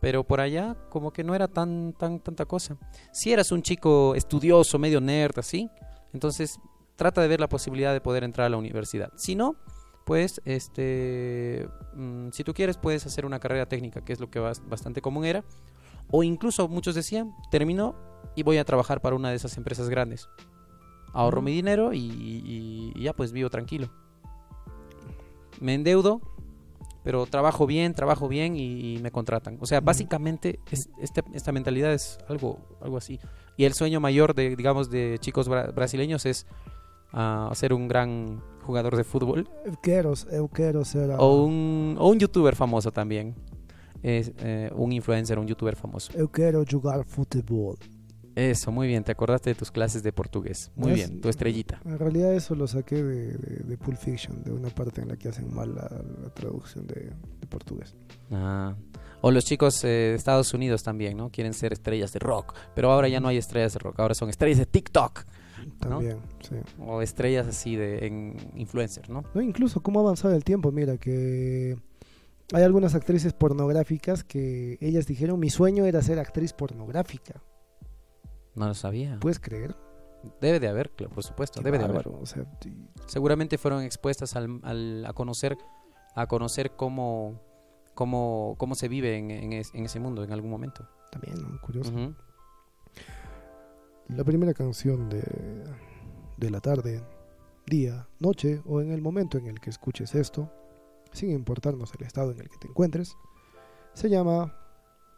[0.00, 2.76] Pero por allá como que no era tan, tan tanta cosa.
[3.12, 5.68] Si eras un chico estudioso, medio nerd, así,
[6.12, 6.58] entonces
[6.96, 9.12] trata de ver la posibilidad de poder entrar a la universidad.
[9.16, 9.56] Si no,
[10.04, 14.40] pues, este, mm, si tú quieres, puedes hacer una carrera técnica, que es lo que
[14.40, 15.44] bas- bastante común era.
[16.10, 17.94] O incluso muchos decían, termino
[18.34, 20.28] y voy a trabajar para una de esas empresas grandes.
[21.12, 23.88] Ahorro mi dinero y, y- y ya pues vivo tranquilo.
[25.60, 26.20] Me endeudo,
[27.02, 29.58] pero trabajo bien, trabajo bien y, y me contratan.
[29.60, 33.18] O sea, básicamente es- este- esta mentalidad es algo, algo así.
[33.56, 36.46] Y el sueño mayor de, digamos, de chicos bra- brasileños es
[37.12, 41.10] ah, ser un gran jugador de fútbol Eu quero, eu quero ser.
[41.12, 43.34] a- o un, o un youtuber famoso también.
[44.02, 46.12] Es, eh, un influencer, un youtuber famoso.
[46.16, 47.76] Eu quero jogar futebol.
[48.34, 49.02] Eso, muy bien.
[49.02, 50.70] Te acordaste de tus clases de portugués.
[50.76, 51.80] Muy bien, tu estrellita.
[51.84, 55.16] En realidad eso lo saqué de, de, de Pulp Fiction, de una parte en la
[55.16, 55.90] que hacen mal la,
[56.22, 57.96] la traducción de, de portugués.
[58.30, 58.76] Ah.
[59.22, 61.30] O los chicos eh, de Estados Unidos también, ¿no?
[61.30, 62.54] Quieren ser estrellas de rock.
[62.76, 63.98] Pero ahora ya no hay estrellas de rock.
[63.98, 65.24] Ahora son estrellas de TikTok.
[65.80, 66.54] También, sí.
[66.78, 69.24] O estrellas así de en influencer, ¿no?
[69.34, 71.76] No, incluso cómo ha avanzado el tiempo, mira que
[72.52, 77.42] hay algunas actrices pornográficas que ellas dijeron mi sueño era ser actriz pornográfica.
[78.54, 79.18] No lo sabía.
[79.20, 79.76] ¿Puedes creer?
[80.40, 81.60] Debe de haber, claro, por supuesto.
[81.60, 81.96] Qué Debe de haber.
[81.96, 82.74] bárbaro, o sea, y-
[83.06, 85.56] seguramente fueron expuestas al, al- a conocer
[86.14, 87.40] a conocer cómo
[87.94, 90.88] cómo, cómo se vive en, en es- en ese mundo en algún momento.
[91.12, 91.60] también, ¿no?
[91.60, 91.92] curioso.
[94.08, 95.22] La primera canción de,
[96.36, 97.02] de la tarde,
[97.66, 100.50] día, noche o en el momento en el que escuches esto,
[101.12, 103.16] sin importarnos el estado en el que te encuentres,
[103.94, 104.54] se llama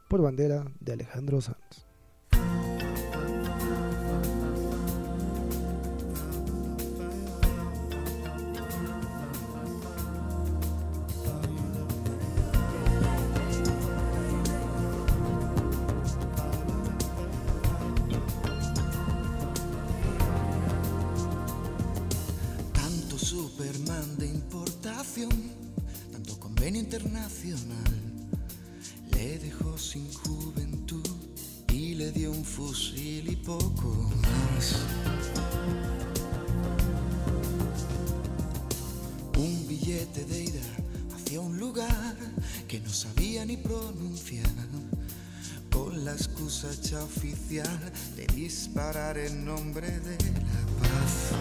[0.08, 1.89] Por bandera de Alejandro Sanz.
[49.08, 51.32] En nombre de la paz.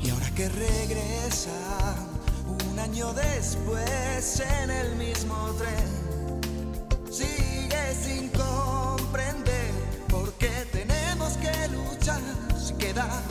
[0.00, 1.96] Y ahora que regresa,
[2.70, 6.40] un año después en el mismo tren,
[7.10, 9.72] sigue sin comprender
[10.08, 12.22] por qué tenemos que luchar
[12.56, 13.22] si queda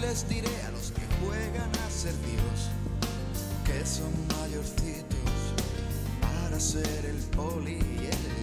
[0.00, 2.70] les diré a los que juegan a ser Dios
[3.64, 5.30] que son mayorcitos
[6.20, 8.33] para ser el poli y el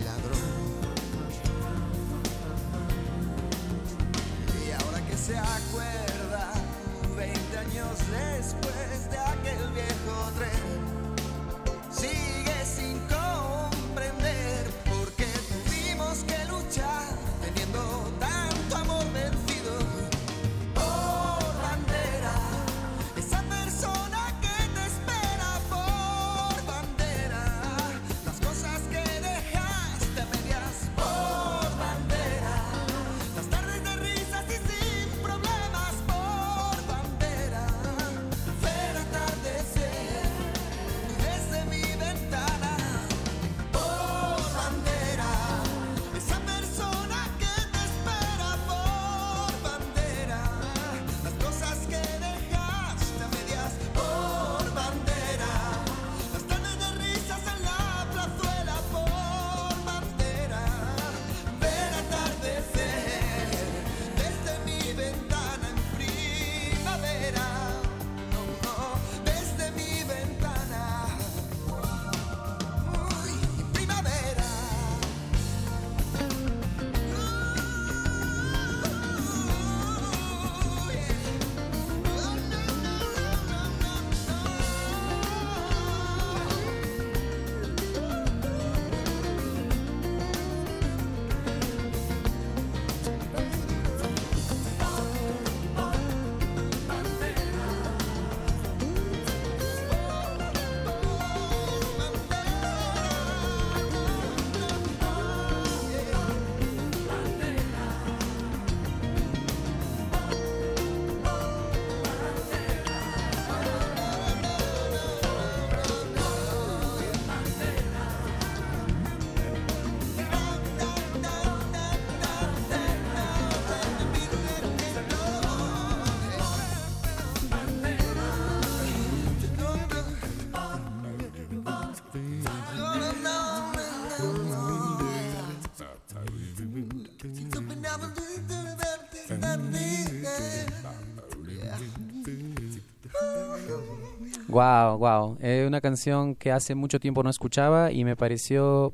[144.52, 145.38] Wow, wow.
[145.40, 148.94] Eh, una canción que hace mucho tiempo no escuchaba y me pareció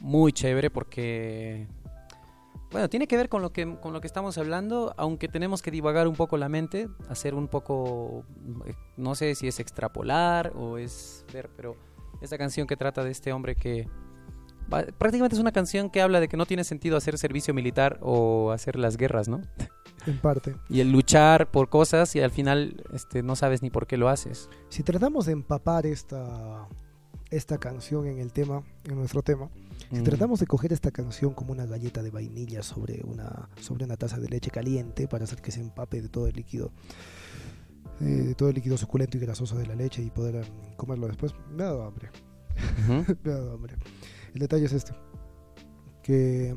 [0.00, 1.68] muy chévere porque
[2.70, 5.70] bueno, tiene que ver con lo que con lo que estamos hablando, aunque tenemos que
[5.70, 8.24] divagar un poco la mente, hacer un poco
[8.96, 11.76] no sé si es extrapolar o es ver, pero
[12.22, 13.86] esta canción que trata de este hombre que
[14.98, 18.50] prácticamente es una canción que habla de que no tiene sentido hacer servicio militar o
[18.50, 19.42] hacer las guerras, ¿no?
[20.06, 20.54] En parte.
[20.68, 24.08] Y el luchar por cosas y al final este no sabes ni por qué lo
[24.08, 24.48] haces.
[24.68, 26.68] Si tratamos de empapar esta,
[27.30, 29.48] esta canción en el tema, en nuestro tema,
[29.90, 30.04] si Mm.
[30.04, 34.18] tratamos de coger esta canción como una galleta de vainilla sobre una, sobre una taza
[34.18, 36.72] de leche caliente para hacer que se empape de todo el líquido,
[38.00, 41.06] eh, de todo el líquido suculento y grasoso de la leche y poder em, comerlo
[41.06, 42.10] después, me ha dado hambre.
[43.24, 43.76] Me ha dado hambre.
[44.32, 44.92] El detalle es este,
[46.02, 46.56] que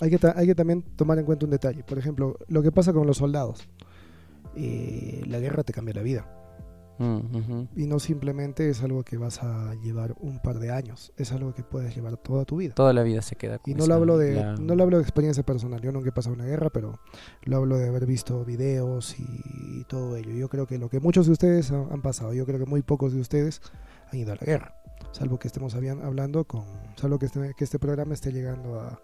[0.00, 1.84] hay que, hay que también tomar en cuenta un detalle.
[1.84, 3.68] Por ejemplo, lo que pasa con los soldados.
[4.54, 6.26] Eh, la guerra te cambia la vida.
[6.98, 7.68] Mm, ujú.
[7.74, 11.54] Y no simplemente es algo que vas a llevar un par de años, es algo
[11.54, 12.74] que puedes llevar toda tu vida.
[12.74, 14.98] Toda la vida se queda con Y no lo hablo de la- no lo hablo
[14.98, 17.00] de experiencia personal, yo nunca he pasado una guerra, pero
[17.44, 20.32] lo hablo de haber visto videos y todo ello.
[20.32, 22.82] Yo creo que lo que muchos de ustedes han, han pasado, yo creo que muy
[22.82, 23.62] pocos de ustedes
[24.12, 24.74] han ido a la guerra,
[25.12, 26.64] salvo que estemos hablando con,
[26.96, 29.00] salvo que este, que este programa esté llegando a,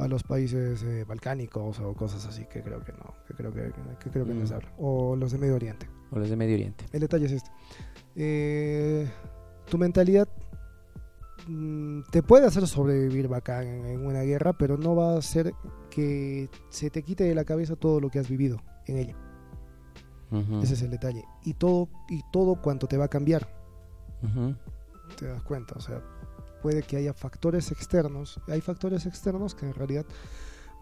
[0.00, 3.72] a los países eh, balcánicos o cosas así, que creo que no, que creo que,
[4.00, 4.46] que creo que no Mm.
[4.46, 5.88] se habla, o los de Medio Oriente.
[6.10, 6.84] o los de Medio Oriente.
[6.92, 7.50] El detalle es este.
[8.16, 9.08] Eh,
[9.70, 10.28] tu mentalidad
[11.46, 15.52] mm, te puede hacer sobrevivir bacán en, en una guerra, pero no va a hacer
[15.90, 19.16] que se te quite de la cabeza todo lo que has vivido en ella.
[20.62, 21.24] Ese es el detalle.
[21.44, 23.48] Y todo, y todo cuanto te va a cambiar,
[25.18, 25.74] te das cuenta.
[25.76, 26.00] O sea,
[26.60, 28.40] puede que haya factores externos.
[28.48, 30.06] Hay factores externos que en realidad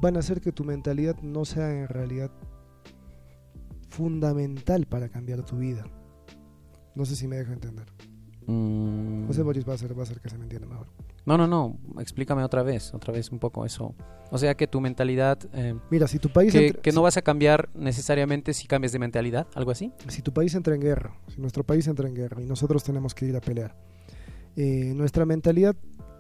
[0.01, 2.31] van a hacer que tu mentalidad no sea en realidad
[3.89, 5.85] fundamental para cambiar tu vida.
[6.95, 7.87] No sé si me dejo entender.
[8.47, 10.87] Mm, José Boris va a hacer, va a hacer que se me entienda mejor.
[11.27, 11.79] No, no, no.
[12.01, 13.95] Explícame otra vez, otra vez un poco eso.
[14.31, 17.69] O sea que tu mentalidad, eh, Mira, si tu país que, no vas a cambiar
[17.75, 19.93] necesariamente si cambias de mentalidad, algo así.
[20.09, 23.15] si tu país entra en guerra, si nuestro país entra en guerra y nosotros tenemos
[23.15, 23.77] que ir a pelear,
[24.59, 25.77] eh, nuestra mentalidad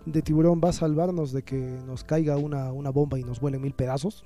[0.07, 3.61] de tiburón va a salvarnos de que nos caiga una, una bomba y nos vuelen
[3.61, 4.24] mil pedazos,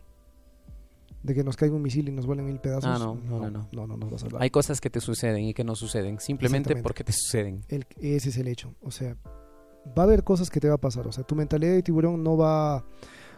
[1.23, 2.91] de que nos caiga un misil y nos vuelen mil pedazos.
[2.93, 3.69] Ah, no, no, no, no.
[3.73, 4.43] no, no nos va a salvar.
[4.43, 7.63] Hay cosas que te suceden y que no suceden, simplemente porque te suceden.
[7.69, 8.75] El- ese es el hecho.
[8.83, 9.17] O sea,
[9.97, 11.07] va a haber cosas que te va a pasar.
[11.07, 12.85] O sea, tu mentalidad de tiburón no va,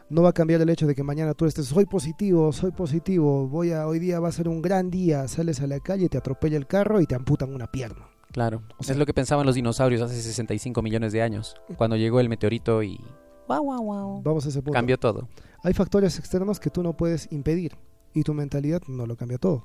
[0.09, 3.49] no va a cambiar el hecho de que mañana tú estés, soy positivo, soy positivo,
[3.49, 6.19] voy a, hoy día va a ser un gran día, sales a la calle, te
[6.19, 8.07] atropella el carro y te amputan una pierna.
[8.35, 8.63] Claro.
[8.79, 12.19] O sea- es lo que pensaban los dinosaurios hace 65 millones de años, cuando llegó
[12.19, 13.01] el meteorito y
[13.47, 14.73] guau, guau, guau, Vamos a ese punto.
[14.73, 15.29] cambió todo.
[15.63, 17.77] Hay factores externos que tú no puedes impedir
[18.13, 19.65] y tu mentalidad no lo cambia todo.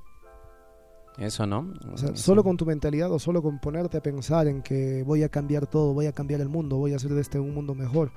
[1.17, 1.73] Eso, ¿no?
[1.91, 2.17] O sea, Eso.
[2.17, 5.65] solo con tu mentalidad o solo con ponerte a pensar en que voy a cambiar
[5.67, 8.11] todo, voy a cambiar el mundo, voy a hacer de este un mundo mejor,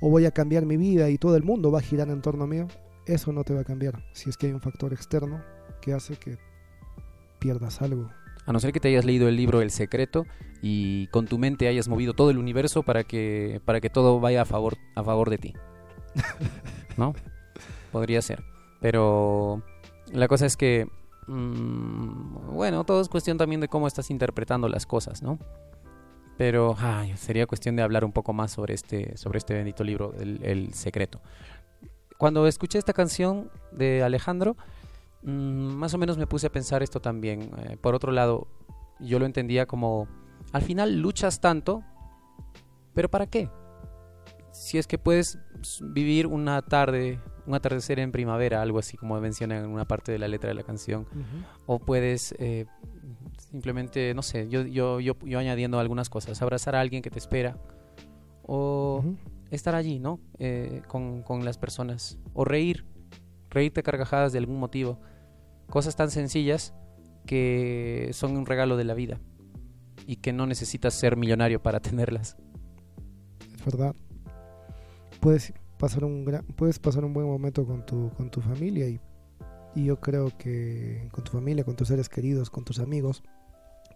[0.00, 2.46] o voy a cambiar mi vida y todo el mundo va a girar en torno
[2.48, 2.66] mío,
[3.06, 4.02] eso no te va a cambiar.
[4.12, 5.40] Si es que hay un factor externo
[5.80, 6.38] que hace que
[7.38, 8.10] pierdas algo.
[8.46, 10.26] A no ser que te hayas leído el libro El Secreto
[10.62, 14.42] y con tu mente hayas movido todo el universo para que, para que todo vaya
[14.42, 15.54] a favor, a favor de ti.
[16.96, 17.14] ¿No?
[17.90, 18.42] Podría ser.
[18.80, 19.62] Pero
[20.12, 20.88] la cosa es que,
[21.26, 25.38] mm, bueno, todo es cuestión también de cómo estás interpretando las cosas, ¿no?
[26.36, 30.14] Pero ay, sería cuestión de hablar un poco más sobre este, sobre este bendito libro,
[30.18, 31.20] el, El Secreto.
[32.18, 34.56] Cuando escuché esta canción de Alejandro,
[35.22, 37.50] Mm, más o menos me puse a pensar esto también.
[37.58, 38.48] Eh, por otro lado,
[39.00, 40.08] yo lo entendía como,
[40.52, 41.82] al final luchas tanto,
[42.94, 43.48] pero ¿para qué?
[44.52, 45.38] Si es que puedes
[45.80, 50.18] vivir una tarde, un atardecer en primavera, algo así como menciona en una parte de
[50.18, 51.06] la letra de la canción,
[51.66, 52.66] o puedes eh,
[53.38, 57.18] simplemente, no sé, yo, yo, yo, yo añadiendo algunas cosas, abrazar a alguien que te
[57.18, 57.56] espera,
[58.42, 59.02] o
[59.50, 60.20] estar allí, ¿no?
[60.38, 62.18] Eh, con, con las personas.
[62.34, 62.84] O reír.
[63.52, 64.98] Reírte carcajadas de algún motivo.
[65.68, 66.74] Cosas tan sencillas
[67.26, 69.20] que son un regalo de la vida.
[70.06, 72.36] Y que no necesitas ser millonario para tenerlas.
[73.54, 73.94] Es verdad.
[75.20, 79.00] Puedes pasar un gran, puedes pasar un buen momento con tu, con tu familia y,
[79.74, 83.22] y yo creo que con tu familia, con tus seres queridos, con tus amigos,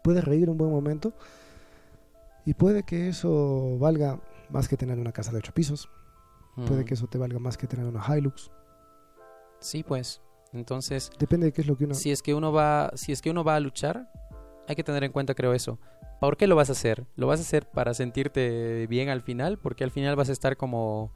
[0.05, 1.15] puedes reír un buen momento
[2.45, 5.89] y puede que eso valga más que tener una casa de ocho pisos,
[6.55, 6.85] puede Mm.
[6.85, 8.51] que eso te valga más que tener una Hilux,
[9.61, 10.21] Sí, pues.
[10.53, 11.95] Entonces, depende de qué es lo que uno...
[11.95, 14.11] si es que uno va, si es que uno va a luchar,
[14.69, 15.79] hay que tener en cuenta, creo, eso.
[16.21, 17.07] ¿Por qué lo vas a hacer?
[17.17, 19.59] ¿Lo vas a hacer para sentirte bien al final?
[19.59, 21.13] Porque al final vas a estar como,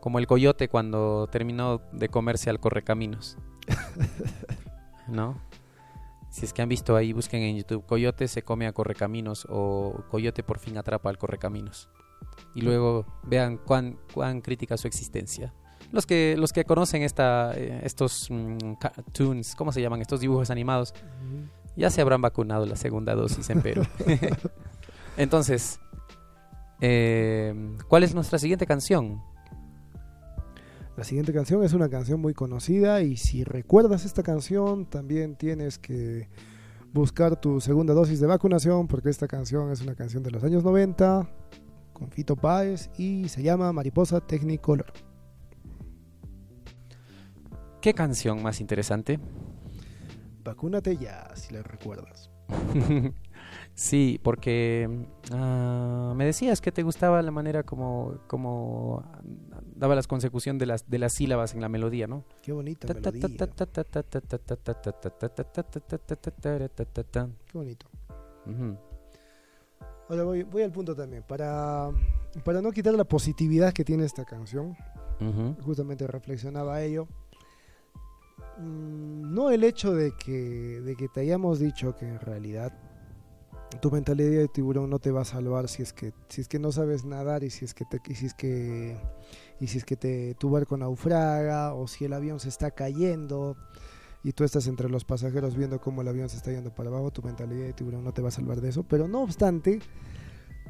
[0.00, 3.38] como el coyote cuando terminó de comerse al correcaminos.
[5.08, 5.40] ¿No?
[6.30, 10.04] Si es que han visto ahí, busquen en YouTube, coyote se come a correcaminos o
[10.10, 11.90] coyote por fin atrapa al correcaminos.
[12.54, 15.52] Y luego vean cuán, cuán crítica su existencia.
[15.92, 20.00] Los que, los que conocen esta, eh, estos mm, cartoons, ¿cómo se llaman?
[20.00, 20.94] Estos dibujos animados,
[21.76, 23.82] ya se habrán vacunado la segunda dosis en Perú.
[25.18, 25.78] Entonces,
[26.80, 27.54] eh,
[27.88, 29.22] ¿cuál es nuestra siguiente canción?
[30.96, 35.78] La siguiente canción es una canción muy conocida y si recuerdas esta canción también tienes
[35.78, 36.28] que
[36.92, 40.64] buscar tu segunda dosis de vacunación porque esta canción es una canción de los años
[40.64, 41.28] 90
[41.92, 45.11] con Fito Páez y se llama Mariposa Technicolor.
[47.82, 49.18] ¿Qué canción más interesante?
[50.44, 52.30] Vacúnate ya si la recuerdas.
[53.74, 54.88] sí, porque
[55.32, 59.04] ah, me decías que te gustaba la manera como, como
[59.74, 62.24] daba la consecución de las, de las sílabas en la melodía, ¿no?
[62.40, 63.10] Qué bonita melodía.
[67.46, 67.88] Qué bonito.
[68.46, 68.78] Ujú.
[70.08, 71.24] Ahora voy, voy al punto también.
[71.24, 71.90] Para,
[72.44, 74.76] para no quitar la positividad que tiene esta canción,
[75.64, 77.08] justamente reflexionaba ello.
[78.58, 82.72] Mm, No el hecho de que, de que te hayamos dicho que en realidad
[83.80, 86.58] tu mentalidad de tiburón no te va a salvar si es que, si es que
[86.58, 88.98] no sabes nadar y si es que te, y si es que
[89.60, 93.56] y si es que te, tu barco naufraga o si el avión se está cayendo
[94.24, 97.10] y tú estás entre los pasajeros viendo cómo el avión se está yendo para abajo,
[97.10, 98.84] tu mentalidad de tiburón no te va a salvar de eso.
[98.84, 99.80] Pero no obstante,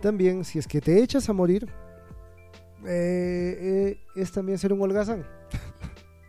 [0.00, 1.68] también si es que te echas a morir,
[2.86, 5.24] eh, eh, es también ser un holgazán.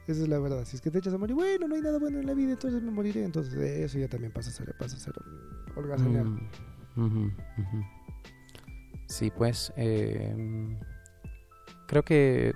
[0.08, 0.66] Esa es la verdad.
[0.66, 2.52] Si es que te echas a morir, bueno, no hay nada bueno en la vida,
[2.52, 3.24] entonces me moriré.
[3.24, 5.14] Entonces eso ya también pasa a ser, pasa a ser
[5.76, 6.26] holgazanear.
[6.96, 7.32] Mm.
[9.08, 10.76] Sí, pues eh, mm,
[11.88, 12.54] creo que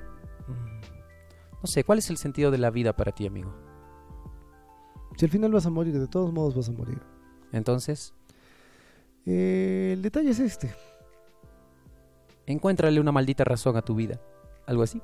[0.48, 3.54] mm, no sé, ¿cuál es el sentido de la vida para ti, amigo?
[5.18, 7.00] Si al final vas a morir, de todos modos vas a morir.
[7.52, 8.14] Entonces,
[9.30, 10.74] Eh, el detalle es este.
[12.46, 14.22] Encuéntrale una maldita razón a tu vida.
[14.66, 15.02] Algo así.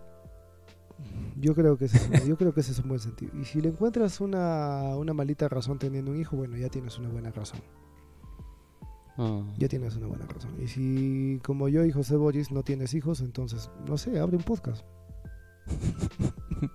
[1.43, 3.31] Yo creo que ese, es- yo creo que ese es un buen sentido.
[3.39, 7.09] Y si le encuentras una, una maldita razón teniendo un hijo, bueno, ya tienes una
[7.09, 7.59] buena razón.
[9.59, 10.51] Ya tienes una buena razón.
[10.63, 14.43] Y si, como yo y José Boris, no tienes hijos, entonces, no sé, abre un
[14.43, 14.83] podcast.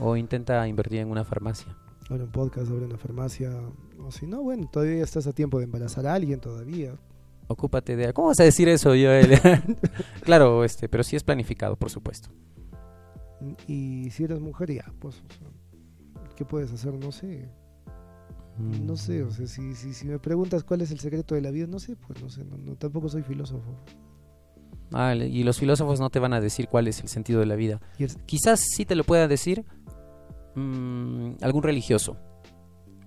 [0.00, 1.76] O intenta invertir en una farmacia.
[2.08, 3.50] Abre un podcast, abre una farmacia.
[3.98, 6.94] O si no, bueno, todavía estás a tiempo de embarazar a alguien todavía.
[7.48, 8.12] Ocúpate de...
[8.12, 9.40] ¿Cómo vas a decir eso, Joel?
[10.22, 12.28] claro, este, pero sí es planificado, por supuesto.
[13.66, 15.48] Y si eres mujer, ya, pues, o sea,
[16.36, 16.94] ¿qué puedes hacer?
[16.94, 17.48] No sé.
[18.58, 21.52] No sé, o sea, si, si, si me preguntas cuál es el secreto de la
[21.52, 23.76] vida, no sé, pues no sé, no, no, tampoco soy filósofo.
[24.92, 27.54] Ah, y los filósofos no te van a decir cuál es el sentido de la
[27.54, 27.80] vida.
[28.00, 29.64] El- Quizás sí te lo pueda decir
[30.56, 32.16] mm, algún religioso.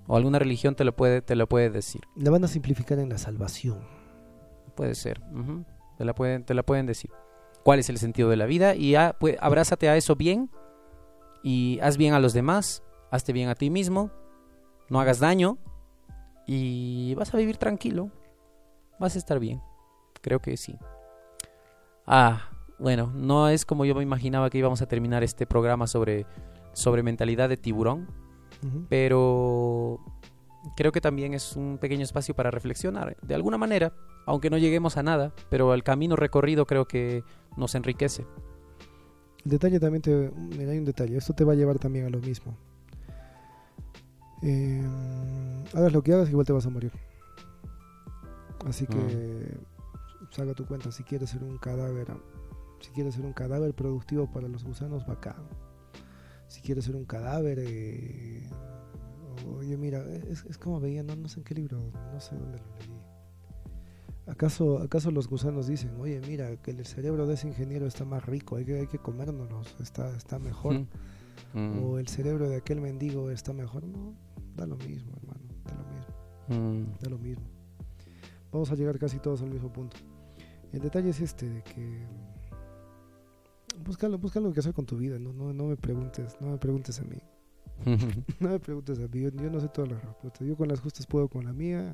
[0.07, 2.01] O alguna religión te lo puede, te lo puede decir.
[2.15, 3.79] la van a simplificar en la salvación.
[4.75, 5.21] Puede ser.
[5.97, 7.11] te, la pueden, te la pueden decir.
[7.63, 8.75] ¿Cuál es el sentido de la vida?
[8.75, 10.49] Y pues, abrázate a eso bien.
[11.43, 12.83] Y haz bien a los demás.
[13.11, 14.11] Hazte bien a ti mismo.
[14.89, 15.57] No hagas daño.
[16.47, 18.09] Y vas a vivir tranquilo.
[18.99, 19.61] Vas a estar bien.
[20.21, 20.77] Creo que sí.
[22.05, 22.49] Ah,
[22.79, 26.25] bueno, no es como yo me imaginaba que íbamos a terminar este programa sobre,
[26.73, 28.07] sobre mentalidad de tiburón.
[28.89, 29.99] Pero
[30.75, 33.93] creo que también es un pequeño espacio para reflexionar de alguna manera,
[34.25, 37.23] aunque no lleguemos a nada, pero el camino recorrido creo que
[37.57, 38.25] nos enriquece.
[39.43, 40.31] El detalle también te.
[40.35, 41.17] Mira, hay un detalle.
[41.17, 42.55] Esto te va a llevar también a lo mismo.
[44.43, 44.83] Eh,
[45.73, 46.91] hagas lo que hagas, igual te vas a morir.
[48.65, 49.57] Así que.
[50.29, 50.91] Saca tu cuenta.
[50.91, 52.07] Si quieres ser un cadáver.
[52.81, 55.43] Si quieres ser un cadáver productivo para los gusanos, bacán.
[56.47, 57.57] Si quieres ser un cadáver.
[57.59, 58.47] eh,
[59.57, 62.57] oye, mira, es, es como veía, no, no sé en qué libro, no sé dónde
[62.59, 63.01] lo leí.
[64.27, 68.25] ¿Acaso, ¿Acaso los gusanos dicen, oye, mira, que el cerebro de ese ingeniero está más
[68.25, 70.75] rico, hay que, hay que comérnoslos, está, está mejor?
[70.75, 70.87] Mm.
[71.53, 71.83] Mm.
[71.83, 73.83] O el cerebro de aquel mendigo está mejor.
[73.83, 74.15] No,
[74.55, 76.13] da lo mismo, hermano, da lo mismo,
[76.47, 76.99] Mm.
[77.01, 77.43] da lo mismo.
[78.51, 79.97] Vamos a llegar casi todos al mismo punto.
[80.71, 82.05] El detalle es este, de que...
[83.83, 86.57] Busca, busca algo que hacer con tu vida, no, no, no me preguntes, no me
[86.57, 87.17] preguntes a mí.
[88.39, 90.47] No me preguntes a mí, yo, yo no sé todas las respuestas.
[90.47, 91.93] Yo con las justas puedo con la mía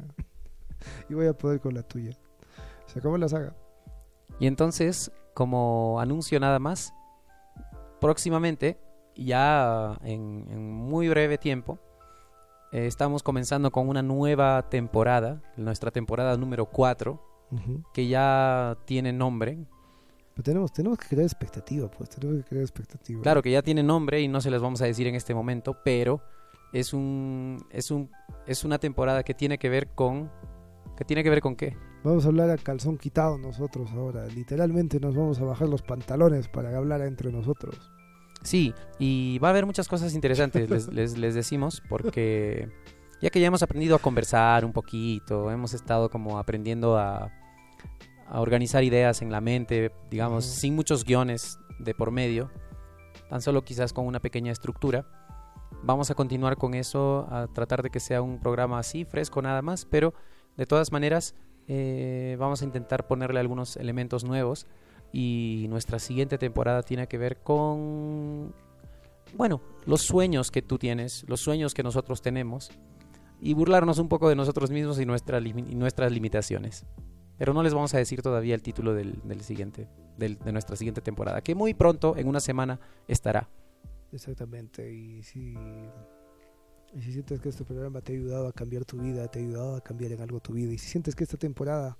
[1.09, 2.11] y voy a poder con la tuya.
[2.85, 3.55] Se acabó la saga.
[4.39, 6.93] Y entonces, como anuncio nada más,
[7.99, 8.79] próximamente,
[9.15, 11.79] ya en, en muy breve tiempo,
[12.71, 17.23] eh, estamos comenzando con una nueva temporada, nuestra temporada número 4,
[17.93, 19.57] que ya tiene nombre.
[20.37, 23.23] Pero tenemos, tenemos que crear expectativa, pues, tenemos que crear expectativa.
[23.23, 25.79] Claro que ya tiene nombre y no se las vamos a decir en este momento,
[25.83, 26.21] pero
[26.71, 28.11] es un es un
[28.45, 30.29] es una temporada que tiene que ver con
[30.95, 31.75] que tiene que ver con qué?
[32.03, 34.27] Vamos a hablar a calzón quitado nosotros ahora.
[34.27, 37.91] Literalmente nos vamos a bajar los pantalones para hablar entre nosotros.
[38.43, 42.69] Sí, y va a haber muchas cosas interesantes, les, les, les decimos, porque
[43.23, 47.31] ya que ya hemos aprendido a conversar un poquito, hemos estado como aprendiendo a,
[48.29, 52.51] a organizar ideas en la mente, digamos, sin muchos guiones de por medio,
[53.29, 55.05] tan solo quizás con una pequeña estructura.
[55.83, 59.61] Vamos a continuar con eso, a tratar de que sea un programa así, fresco nada
[59.61, 60.13] más, pero
[60.55, 61.35] de todas maneras
[61.67, 64.65] eh, vamos a intentar ponerle algunos elementos nuevos
[65.13, 68.53] y nuestra siguiente temporada tiene que ver con,
[69.35, 72.71] bueno, los sueños que tú tienes, los sueños que nosotros tenemos
[73.39, 76.85] y burlarnos un poco de nosotros mismos y, nuestra limi- y nuestras limitaciones.
[77.37, 80.75] Pero no les vamos a decir todavía el título del, del siguiente, del- de nuestra
[80.75, 83.49] siguiente temporada, que muy pronto, en una semana, estará.
[84.11, 84.91] Exactamente.
[84.91, 85.21] Y
[86.93, 89.41] y si sientes que este programa te ha ayudado a cambiar tu vida, te ha
[89.41, 91.97] ayudado a cambiar en algo tu vida, y si sientes que esta temporada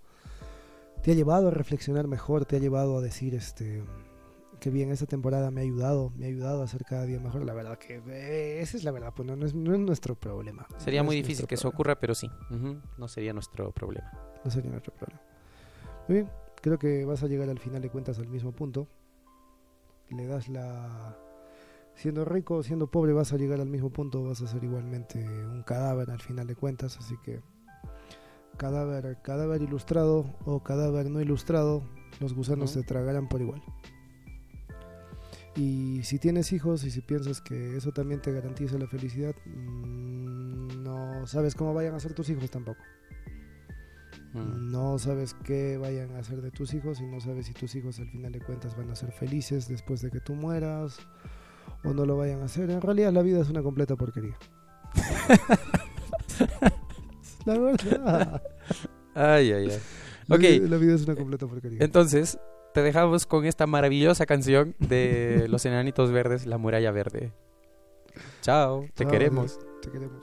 [1.03, 3.83] te ha llevado a reflexionar mejor, te ha llevado a decir, este,
[4.59, 7.45] que bien, esta temporada me ha ayudado, me ha ayudado a ser cada día mejor,
[7.45, 10.15] la verdad que eh, esa es la verdad, pues no, no es, no es nuestro
[10.15, 10.67] problema.
[10.77, 12.29] Sería No muy difícil que eso ocurra, pero sí,
[12.97, 14.11] no sería nuestro problema.
[14.43, 15.21] No sería nuestro problema.
[16.07, 16.31] Muy bien,
[16.61, 18.87] creo que vas a llegar al final de cuentas al mismo punto.
[20.09, 21.17] Le das la...
[21.95, 25.19] Siendo rico o siendo pobre vas a llegar al mismo punto, vas a ser igualmente
[25.19, 27.41] un cadáver al final de cuentas, así que
[28.55, 31.83] cadáver, cadáver ilustrado o cadáver no ilustrado,
[32.19, 33.63] los gusanos te tragarán por igual.
[35.57, 40.83] Y si tienes hijos y si piensas que eso también te garantiza la felicidad, mm,
[40.83, 42.79] no sabes cómo vayan a ser tus hijos tampoco.
[44.33, 44.71] Mm.
[44.71, 47.99] No sabes qué vayan a hacer de tus hijos y no sabes si tus hijos
[47.99, 50.99] al final de cuentas van a ser felices después de que tú mueras
[51.83, 52.69] o no lo vayan a hacer.
[52.69, 54.37] En realidad la vida es una completa porquería.
[57.45, 58.43] la verdad.
[59.15, 59.79] Ay, ay, ay.
[60.29, 60.59] Okay.
[60.59, 61.79] la vida es una completa porquería.
[61.81, 62.37] Entonces,
[62.77, 67.31] te dejamos con esta maravillosa canción de Los Enanitos Verdes, La Muralla Verde.
[68.41, 69.57] Chao, te queremos.
[69.81, 70.21] Te queremos.